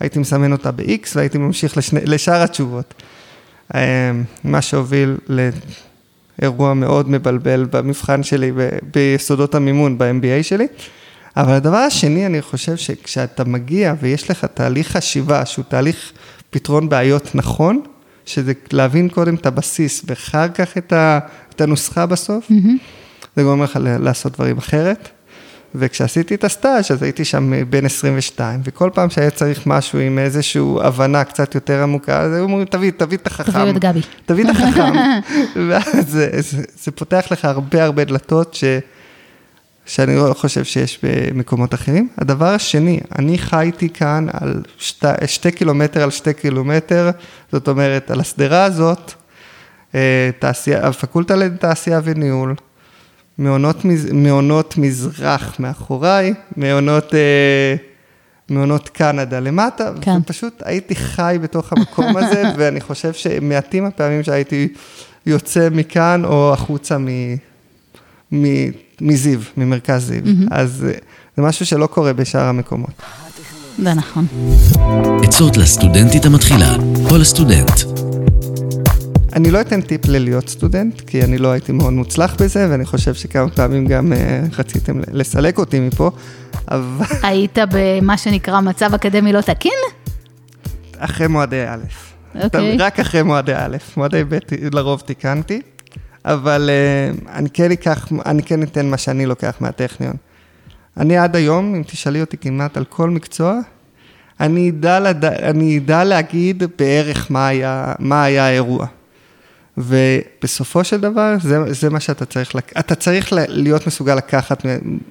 הייתי 0.00 0.18
מסמן 0.18 0.52
אותה 0.52 0.70
ב-X 0.70 1.08
והייתי 1.14 1.38
ממשיך 1.38 1.76
לשני, 1.76 2.00
לשאר 2.04 2.42
התשובות. 2.42 2.94
אה, 3.74 3.80
מה 4.44 4.62
שהוביל 4.62 5.16
לאירוע 6.38 6.74
מאוד 6.74 7.10
מבלבל 7.10 7.66
במבחן 7.70 8.22
שלי, 8.22 8.52
ב- 8.52 8.68
ביסודות 8.94 9.54
המימון, 9.54 9.98
ב-MBA 9.98 10.42
שלי. 10.42 10.66
אבל 11.36 11.52
הדבר 11.52 11.76
השני, 11.76 12.26
אני 12.26 12.42
חושב 12.42 12.76
שכשאתה 12.76 13.44
מגיע 13.44 13.94
ויש 14.00 14.30
לך 14.30 14.44
תהליך 14.44 14.88
חשיבה, 14.88 15.46
שהוא 15.46 15.64
תהליך 15.68 16.12
פתרון 16.50 16.88
בעיות 16.88 17.34
נכון, 17.34 17.82
שזה 18.26 18.52
להבין 18.72 19.08
קודם 19.08 19.34
את 19.34 19.46
הבסיס 19.46 20.02
ואחר 20.06 20.48
כך 20.48 20.76
את, 20.78 20.92
ה, 20.92 21.18
את 21.54 21.60
הנוסחה 21.60 22.06
בסוף, 22.06 22.50
זה 23.36 23.42
גורם 23.42 23.62
לך 23.62 23.78
לעשות 23.82 24.32
דברים 24.32 24.58
אחרת. 24.58 25.08
וכשעשיתי 25.74 26.34
את 26.34 26.44
הסטאז' 26.44 26.92
אז 26.92 27.02
הייתי 27.02 27.24
שם 27.24 27.52
בן 27.70 27.86
22, 27.86 28.60
וכל 28.64 28.90
פעם 28.94 29.10
שהיה 29.10 29.30
צריך 29.30 29.66
משהו 29.66 29.98
עם 29.98 30.18
איזושהי 30.18 30.62
הבנה 30.82 31.24
קצת 31.24 31.54
יותר 31.54 31.82
עמוקה, 31.82 32.20
אז 32.20 32.32
היו 32.32 32.42
אומרים, 32.42 32.64
תביא, 32.64 32.90
תביא 32.96 33.18
את 33.18 33.26
החכם. 33.26 33.52
תביאו 33.52 33.68
את 33.70 33.78
גבי. 33.78 34.00
תביא 34.26 34.44
את 34.44 34.50
החכם. 34.50 34.92
ואז 35.68 36.08
זה, 36.08 36.30
זה, 36.38 36.62
זה 36.82 36.90
פותח 36.90 37.26
לך 37.30 37.44
הרבה 37.44 37.84
הרבה 37.84 38.04
דלתות 38.04 38.54
ש, 38.54 38.64
שאני 39.86 40.16
לא 40.16 40.34
חושב 40.34 40.64
שיש 40.64 40.98
במקומות 41.02 41.74
אחרים. 41.74 42.08
הדבר 42.18 42.46
השני, 42.54 43.00
אני 43.18 43.38
חייתי 43.38 43.88
כאן 43.88 44.26
על 44.32 44.62
שתי, 44.78 45.06
שתי 45.26 45.52
קילומטר 45.52 46.02
על 46.02 46.10
שתי 46.10 46.34
קילומטר, 46.34 47.10
זאת 47.52 47.68
אומרת, 47.68 48.10
על 48.10 48.20
השדרה 48.20 48.64
הזאת, 48.64 49.12
אה, 49.94 50.30
תעשייה, 50.38 50.86
הפקולטה 50.86 51.36
לתעשייה 51.36 52.00
וניהול, 52.04 52.54
מעונות, 53.38 53.84
מז- 53.84 54.12
מעונות 54.12 54.74
מזרח 54.78 55.56
מאחוריי, 55.60 56.34
מעונות, 56.56 57.14
אה, 57.14 57.74
מעונות 58.48 58.88
קנדה 58.88 59.40
למטה, 59.40 59.90
כן. 60.00 60.16
ופשוט 60.22 60.62
הייתי 60.64 60.94
חי 60.94 61.38
בתוך 61.42 61.72
המקום 61.72 62.16
הזה, 62.16 62.42
ואני 62.58 62.80
חושב 62.80 63.12
שמעטים 63.12 63.84
הפעמים 63.84 64.22
שהייתי 64.22 64.68
יוצא 65.26 65.68
מכאן 65.72 66.22
או 66.24 66.52
החוצה 66.52 66.98
מ, 66.98 67.08
מ, 68.32 68.44
מזיו, 69.00 69.40
ממרכז 69.56 70.06
זיו. 70.06 70.22
אז 70.50 70.84
אה, 70.88 70.92
זה 71.36 71.42
משהו 71.42 71.66
שלא 71.66 71.86
קורה 71.86 72.12
בשאר 72.12 72.44
המקומות. 72.44 72.90
זה 73.82 73.94
נכון. 73.94 74.26
עצות 75.22 75.56
לסטודנטית 75.56 76.24
המתחילה 76.26 76.76
או 77.10 77.18
לסטודנט. 77.18 77.70
אני 79.32 79.50
לא 79.50 79.60
אתן 79.60 79.80
טיפ 79.80 80.06
ללהיות 80.06 80.48
סטודנט, 80.48 81.00
כי 81.00 81.22
אני 81.22 81.38
לא 81.38 81.48
הייתי 81.48 81.72
מאוד 81.72 81.92
מוצלח 81.92 82.34
בזה, 82.34 82.66
ואני 82.70 82.84
חושב 82.84 83.14
שכמה 83.14 83.50
פעמים 83.50 83.86
גם 83.86 84.12
אה, 84.12 84.40
רציתם 84.58 85.00
לסלק 85.12 85.58
אותי 85.58 85.80
מפה, 85.80 86.10
אבל 86.70 87.06
היית 87.28 87.58
במה 87.70 88.16
שנקרא 88.16 88.60
מצב 88.60 88.94
אקדמי 88.94 89.32
לא 89.32 89.40
תקין? 89.40 89.78
אחרי 90.98 91.26
מועדי 91.26 91.64
א'. 91.68 91.84
אוקיי. 92.44 92.76
רק 92.78 93.00
אחרי 93.00 93.22
מועדי 93.22 93.54
א', 93.54 93.76
מועדי 93.96 94.24
ב' 94.28 94.38
לרוב 94.72 95.00
תיקנתי, 95.00 95.60
אבל 96.24 96.70
אה, 96.72 97.34
אני 97.34 97.50
כן 97.50 97.70
אקח, 97.70 98.08
אני 98.26 98.42
כן 98.42 98.62
אתן 98.62 98.86
מה 98.86 98.96
שאני 98.96 99.26
לוקח 99.26 99.56
מהטכניון. 99.60 100.16
אני 100.96 101.16
עד 101.16 101.36
היום, 101.36 101.74
אם 101.74 101.82
תשאלי 101.86 102.20
אותי 102.20 102.36
כמעט 102.36 102.76
על 102.76 102.84
כל 102.84 103.10
מקצוע, 103.10 103.58
אני 104.40 104.70
אדע, 104.70 105.00
לד... 105.00 105.24
אני 105.24 105.78
אדע 105.78 106.04
להגיד 106.04 106.62
בערך 106.78 107.30
מה 107.30 107.48
היה, 107.48 107.92
מה 107.98 108.24
היה 108.24 108.46
האירוע. 108.46 108.86
ובסופו 109.78 110.84
של 110.84 111.00
דבר, 111.00 111.34
זה, 111.42 111.72
זה 111.72 111.90
מה 111.90 112.00
שאתה 112.00 112.24
צריך, 112.24 112.54
לק... 112.54 112.72
אתה 112.78 112.94
צריך 112.94 113.32
להיות 113.32 113.86
מסוגל 113.86 114.14
לקחת 114.14 114.66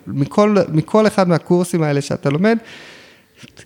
מכל, 0.08 0.56
מכל 0.70 1.08
אחד 1.08 1.28
מהקורסים 1.28 1.84
האלה 1.84 2.02
שאתה 2.02 2.30
לומד, 2.30 2.58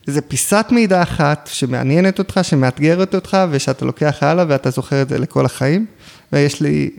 זה 0.05 0.21
פיסת 0.21 0.65
מידע 0.71 1.01
אחת 1.01 1.49
שמעניינת 1.53 2.19
אותך, 2.19 2.39
שמאתגרת 2.43 3.15
אותך, 3.15 3.37
ושאתה 3.49 3.85
לוקח 3.85 4.17
הלאה 4.21 4.45
ואתה 4.47 4.69
זוכר 4.69 5.01
את 5.01 5.09
זה 5.09 5.19
לכל 5.19 5.45
החיים. 5.45 5.85
ויש 6.33 6.61
לי 6.61 6.89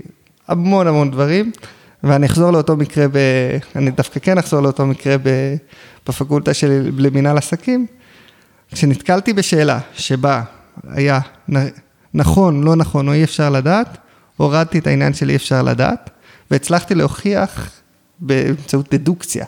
המון 0.48 0.86
המון 0.86 1.10
דברים, 1.10 1.52
ואני 2.02 2.26
אחזור 2.26 2.50
לאותו 2.50 2.76
מקרה, 2.76 3.08
ב... 3.08 3.16
אני 3.76 3.90
דווקא 3.90 4.20
כן 4.20 4.38
אחזור 4.38 4.60
לאותו 4.60 4.86
מקרה 4.86 5.18
ב... 5.18 5.28
בפקולטה 6.08 6.54
שלי 6.54 6.90
למינהל 6.98 7.38
עסקים, 7.38 7.86
כשנתקלתי 8.72 9.32
בשאלה 9.32 9.78
שבה 9.94 10.42
היה 10.88 11.20
נכון, 12.14 12.62
לא 12.64 12.76
נכון, 12.76 13.08
או 13.08 13.12
אי 13.12 13.24
אפשר 13.24 13.50
לדעת, 13.50 13.98
הורדתי 14.36 14.78
את 14.78 14.86
העניין 14.86 15.14
של 15.14 15.30
אי 15.30 15.36
אפשר 15.36 15.62
לדעת, 15.62 16.10
והצלחתי 16.50 16.94
להוכיח 16.94 17.70
באמצעות 18.18 18.94
דדוקציה, 18.94 19.44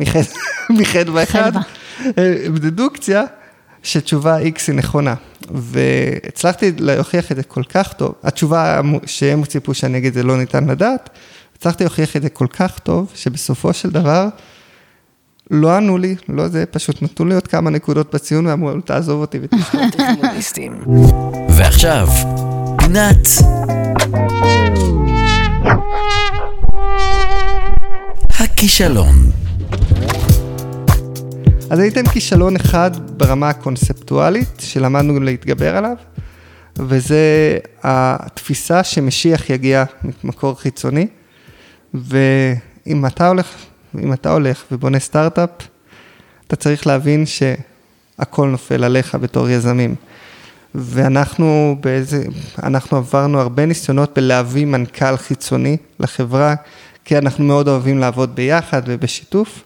מחד- 0.00 0.20
מחדווה 0.80 1.22
אחד. 1.22 1.52
אה, 2.18 2.34
בדדוקציה, 2.54 3.22
שתשובה 3.82 4.38
X 4.42 4.58
היא 4.66 4.74
נכונה. 4.74 5.14
והצלחתי 5.50 6.72
להוכיח 6.78 7.32
את 7.32 7.36
זה 7.36 7.42
כל 7.42 7.62
כך 7.68 7.92
טוב, 7.92 8.14
התשובה 8.22 8.80
שהם 9.06 9.44
ציפו 9.44 9.74
שאני 9.74 9.98
אגיד 9.98 10.14
זה 10.14 10.22
לא 10.22 10.36
ניתן 10.38 10.64
לדעת, 10.64 11.10
הצלחתי 11.56 11.84
להוכיח 11.84 12.16
את 12.16 12.22
זה 12.22 12.28
כל 12.28 12.46
כך 12.50 12.78
טוב, 12.78 13.12
שבסופו 13.14 13.72
של 13.72 13.90
דבר, 13.90 14.28
לא 15.50 15.76
ענו 15.76 15.98
לי, 15.98 16.16
לא 16.28 16.48
זה, 16.48 16.66
פשוט 16.66 17.02
נתנו 17.02 17.26
לי 17.26 17.34
עוד 17.34 17.46
כמה 17.46 17.70
נקודות 17.70 18.14
בציון 18.14 18.46
ואמרו, 18.46 18.80
תעזוב 18.80 19.20
אותי 19.20 19.38
ותשמע. 19.42 19.82
ועכשיו, 21.56 22.08
פינת 22.78 23.28
הכישלון. 28.40 29.14
אז 31.70 31.80
אני 31.80 31.88
אתן 31.88 32.06
כישלון 32.06 32.56
אחד 32.56 32.90
ברמה 33.18 33.48
הקונספטואלית, 33.48 34.48
שלמדנו 34.58 35.20
להתגבר 35.20 35.76
עליו, 35.76 35.96
וזה 36.78 37.58
התפיסה 37.82 38.84
שמשיח 38.84 39.50
יגיע 39.50 39.84
ממקור 40.24 40.60
חיצוני, 40.60 41.06
ואם 41.94 43.06
אתה 43.06 43.28
הולך, 43.28 43.56
אם 44.02 44.12
אתה 44.12 44.30
הולך 44.30 44.64
ובונה 44.72 44.98
סטארט-אפ, 44.98 45.50
אתה 46.46 46.56
צריך 46.56 46.86
להבין 46.86 47.24
שהכל 47.26 48.48
נופל 48.48 48.84
עליך 48.84 49.14
בתור 49.14 49.48
יזמים. 49.48 49.94
ואנחנו 50.74 51.76
באיזה, 51.80 52.24
אנחנו 52.62 52.96
עברנו 52.96 53.40
הרבה 53.40 53.66
ניסיונות 53.66 54.18
בלהביא 54.18 54.66
מנכ"ל 54.66 55.16
חיצוני 55.16 55.76
לחברה, 56.00 56.54
כי 57.04 57.18
אנחנו 57.18 57.44
מאוד 57.44 57.68
אוהבים 57.68 57.98
לעבוד 57.98 58.34
ביחד 58.34 58.82
ובשיתוף, 58.86 59.64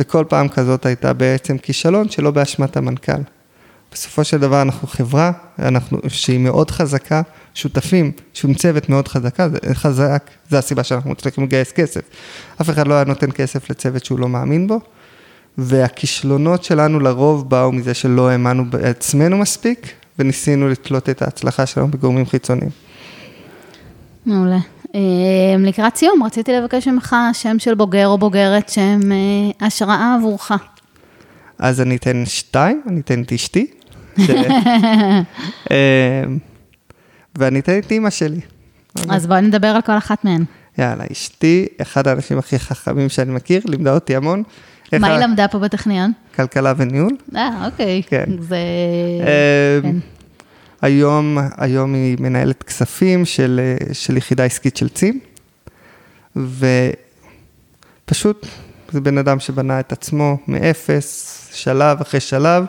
וכל 0.00 0.24
פעם 0.28 0.48
כזאת 0.48 0.86
הייתה 0.86 1.12
בעצם 1.12 1.58
כישלון 1.58 2.08
שלא 2.08 2.30
באשמת 2.30 2.76
המנכ"ל. 2.76 3.22
בסופו 3.92 4.24
של 4.24 4.38
דבר 4.38 4.62
אנחנו 4.62 4.88
חברה, 4.88 5.32
אנחנו, 5.58 5.98
שהיא 6.08 6.38
מאוד 6.38 6.70
חזקה, 6.70 7.22
שותפים, 7.54 8.12
שהוא 8.34 8.48
עם 8.48 8.54
צוות 8.54 8.88
מאוד 8.88 9.08
חזקה, 9.08 9.48
זה 9.48 9.58
חזק, 9.74 10.30
זה 10.50 10.58
הסיבה 10.58 10.84
שאנחנו 10.84 11.10
מצליחים 11.10 11.44
לגייס 11.44 11.72
כסף. 11.72 12.00
אף 12.60 12.70
אחד 12.70 12.88
לא 12.88 12.94
היה 12.94 13.04
נותן 13.04 13.30
כסף 13.30 13.70
לצוות 13.70 14.04
שהוא 14.04 14.18
לא 14.18 14.28
מאמין 14.28 14.66
בו, 14.66 14.80
והכישלונות 15.58 16.64
שלנו 16.64 17.00
לרוב 17.00 17.50
באו 17.50 17.72
מזה 17.72 17.94
שלא 17.94 18.28
האמנו 18.28 18.70
בעצמנו 18.70 19.38
מספיק, 19.38 19.92
וניסינו 20.18 20.68
לתלות 20.68 21.08
את 21.08 21.22
ההצלחה 21.22 21.66
שלנו 21.66 21.88
בגורמים 21.88 22.26
חיצוניים. 22.26 22.70
מעולה. 24.26 24.58
אה, 24.94 25.00
לקראת 25.58 25.96
סיום, 25.96 26.22
רציתי 26.22 26.52
לבקש 26.52 26.88
ממך 26.88 27.16
שם 27.32 27.58
של 27.58 27.74
בוגר 27.74 28.06
או 28.06 28.18
בוגרת 28.18 28.68
שהם 28.68 29.12
אה, 29.12 29.66
השראה 29.66 30.16
עבורך. 30.18 30.52
אז 31.58 31.80
אני 31.80 31.96
אתן 31.96 32.22
שתיים, 32.26 32.82
אני 32.86 33.00
אתן 33.00 33.22
את 33.22 33.32
אשתי, 33.32 33.66
ש... 34.18 34.30
ואני 37.38 37.60
אתן 37.60 37.78
את 37.78 37.90
אימא 37.90 38.10
שלי. 38.10 38.40
אז 39.08 39.26
בואי 39.26 39.40
נדבר 39.40 39.68
על 39.68 39.82
כל 39.82 39.98
אחת 39.98 40.24
מהן. 40.24 40.44
יאללה, 40.78 41.04
אשתי, 41.12 41.66
אחד 41.82 42.08
האנשים 42.08 42.38
הכי 42.38 42.58
חכמים 42.58 43.08
שאני 43.08 43.32
מכיר, 43.32 43.62
לימדה 43.64 43.94
אותי 43.94 44.16
המון. 44.16 44.42
מה 44.92 45.08
היא 45.08 45.18
למדה 45.18 45.48
פה 45.48 45.58
בטכניון? 45.58 46.12
כלכלה 46.34 46.72
וניהול. 46.76 47.16
אה, 47.36 47.66
אוקיי. 47.66 48.02
כן. 48.06 48.24
זה... 48.40 48.56
אה, 49.26 49.78
כן. 49.82 49.96
היום, 50.82 51.38
היום 51.56 51.94
היא 51.94 52.16
מנהלת 52.20 52.62
כספים 52.62 53.24
של, 53.24 53.60
של 53.92 54.16
יחידה 54.16 54.44
עסקית 54.44 54.76
של 54.76 54.88
צים, 54.88 55.20
ופשוט 58.04 58.46
זה 58.92 59.00
בן 59.00 59.18
אדם 59.18 59.40
שבנה 59.40 59.80
את 59.80 59.92
עצמו 59.92 60.38
מאפס, 60.48 61.38
שלב 61.52 62.00
אחרי 62.00 62.20
שלב, 62.20 62.64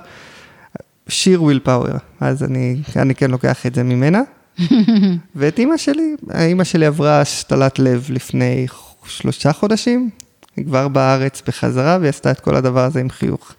שיר 1.08 1.44
וויל 1.44 1.60
פאוור, 1.64 1.96
אז 2.20 2.44
אני, 2.44 2.82
אני 2.96 3.16
כן 3.16 3.32
לוקח 3.32 3.66
את 3.66 3.76
זה 3.76 3.84
ממנה. 3.84 4.22
ואת 5.36 5.60
אימא 5.60 5.78
שלי, 5.78 6.16
אימא 6.39 6.64
שלי 6.64 6.86
עברה 6.86 7.22
השתלת 7.22 7.80
לב 7.80 8.07
לפני 8.10 8.68
שלושה 9.05 9.53
חודשים, 9.53 10.10
היא 10.57 10.66
כבר 10.66 10.88
בארץ 10.88 11.41
בחזרה, 11.47 11.97
והיא 11.99 12.10
עשתה 12.10 12.32
את 12.32 12.39
כל 12.39 12.55
הדבר 12.55 12.84
הזה 12.84 12.99
עם 12.99 13.10
חיוך. 13.10 13.53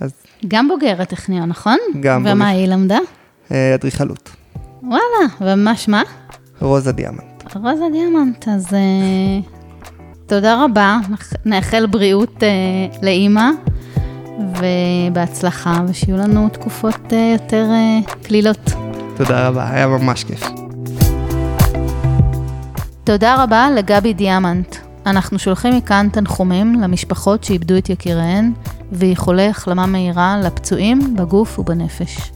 אז 0.00 0.10
גם 0.48 0.68
בוגרת 0.68 1.08
טכניון, 1.08 1.48
נכון? 1.48 1.76
גם 2.00 2.20
ומה 2.20 2.32
בוגרת. 2.34 2.46
היא 2.56 2.66
למדה? 2.68 2.98
אה, 3.52 3.74
אדריכלות, 3.74 4.30
וואלה, 4.82 5.02
ומה 5.40 5.76
שמה? 5.76 6.02
רוזה 6.60 6.92
דיאמנט. 6.92 7.56
רוזה 7.56 7.84
דיאמנט, 7.92 8.48
אז 8.48 8.66
אה, 8.74 9.40
תודה 10.26 10.64
רבה, 10.64 10.98
נאח- 11.10 11.32
נאחל 11.44 11.86
בריאות 11.86 12.42
אה, 12.42 12.48
לאימא, 13.02 13.50
ובהצלחה, 15.10 15.80
ושיהיו 15.88 16.16
לנו 16.16 16.48
תקופות 16.48 17.12
אה, 17.12 17.32
יותר 17.40 17.66
קלילות. 18.22 18.70
תודה 19.24 19.48
רבה, 19.48 19.70
היה 19.70 19.86
ממש 19.86 20.24
כיף. 20.24 20.42
תודה 23.04 23.42
רבה 23.42 23.68
לגבי 23.76 24.14
דיאמנט. 24.14 24.76
אנחנו 25.06 25.38
שולחים 25.38 25.76
מכאן 25.76 26.08
תנחומים 26.12 26.80
למשפחות 26.80 27.44
שאיבדו 27.44 27.78
את 27.78 27.90
יקיריהן, 27.90 28.52
ואיחולי 28.92 29.48
החלמה 29.48 29.86
מהירה 29.86 30.40
לפצועים 30.44 31.16
בגוף 31.16 31.58
ובנפש. 31.58 32.32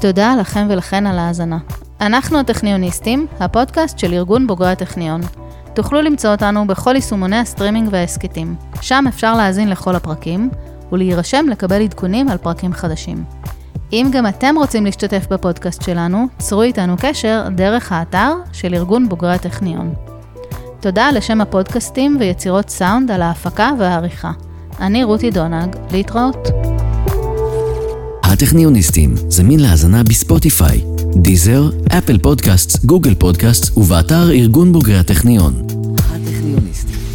תודה 0.00 0.34
לכם 0.40 0.66
ולכן 0.70 1.06
על 1.06 1.18
ההאזנה. 1.18 1.58
אנחנו 2.00 2.40
הטכניוניסטים, 2.40 3.26
הפודקאסט 3.40 3.98
של 3.98 4.12
ארגון 4.12 4.46
בוגרי 4.46 4.70
הטכניון. 4.70 5.20
תוכלו 5.74 6.02
למצוא 6.02 6.30
אותנו 6.30 6.66
בכל 6.66 6.94
יישומוני 6.94 7.36
הסטרימינג 7.36 7.88
וההסכתים. 7.92 8.54
שם 8.80 9.04
אפשר 9.08 9.34
להאזין 9.34 9.70
לכל 9.70 9.96
הפרקים, 9.96 10.50
ולהירשם 10.92 11.46
לקבל 11.50 11.82
עדכונים 11.82 12.28
על 12.28 12.38
פרקים 12.38 12.72
חדשים. 12.72 13.24
אם 13.92 14.10
גם 14.12 14.26
אתם 14.26 14.54
רוצים 14.58 14.84
להשתתף 14.84 15.26
בפודקאסט 15.30 15.82
שלנו, 15.82 16.26
צרו 16.38 16.62
איתנו 16.62 16.96
קשר 16.98 17.48
דרך 17.56 17.92
האתר 17.92 18.32
של 18.52 18.74
ארגון 18.74 19.08
בוגרי 19.08 19.34
הטכניון. 19.34 19.94
תודה 20.80 21.10
לשם 21.12 21.40
הפודקאסטים 21.40 22.16
ויצירות 22.20 22.70
סאונד 22.70 23.10
על 23.10 23.22
ההפקה 23.22 23.70
והעריכה. 23.78 24.32
אני 24.80 25.04
רותי 25.04 25.30
דונג, 25.30 25.76
להתראות. 25.90 26.48
הטכניוניסטים, 28.22 29.14
זמין 29.28 29.60
להאזנה 29.60 30.02
בספוטיפיי, 30.02 30.84
דיזר, 31.16 31.70
אפל 31.98 32.18
פודקאסט, 32.18 32.84
גוגל 32.84 33.14
פודקאסט 33.14 33.78
ובאתר 33.78 34.30
ארגון 34.30 34.72
בוגרי 34.72 34.98
הטכניון. 34.98 35.66
הטכניוניסטים 35.98 37.05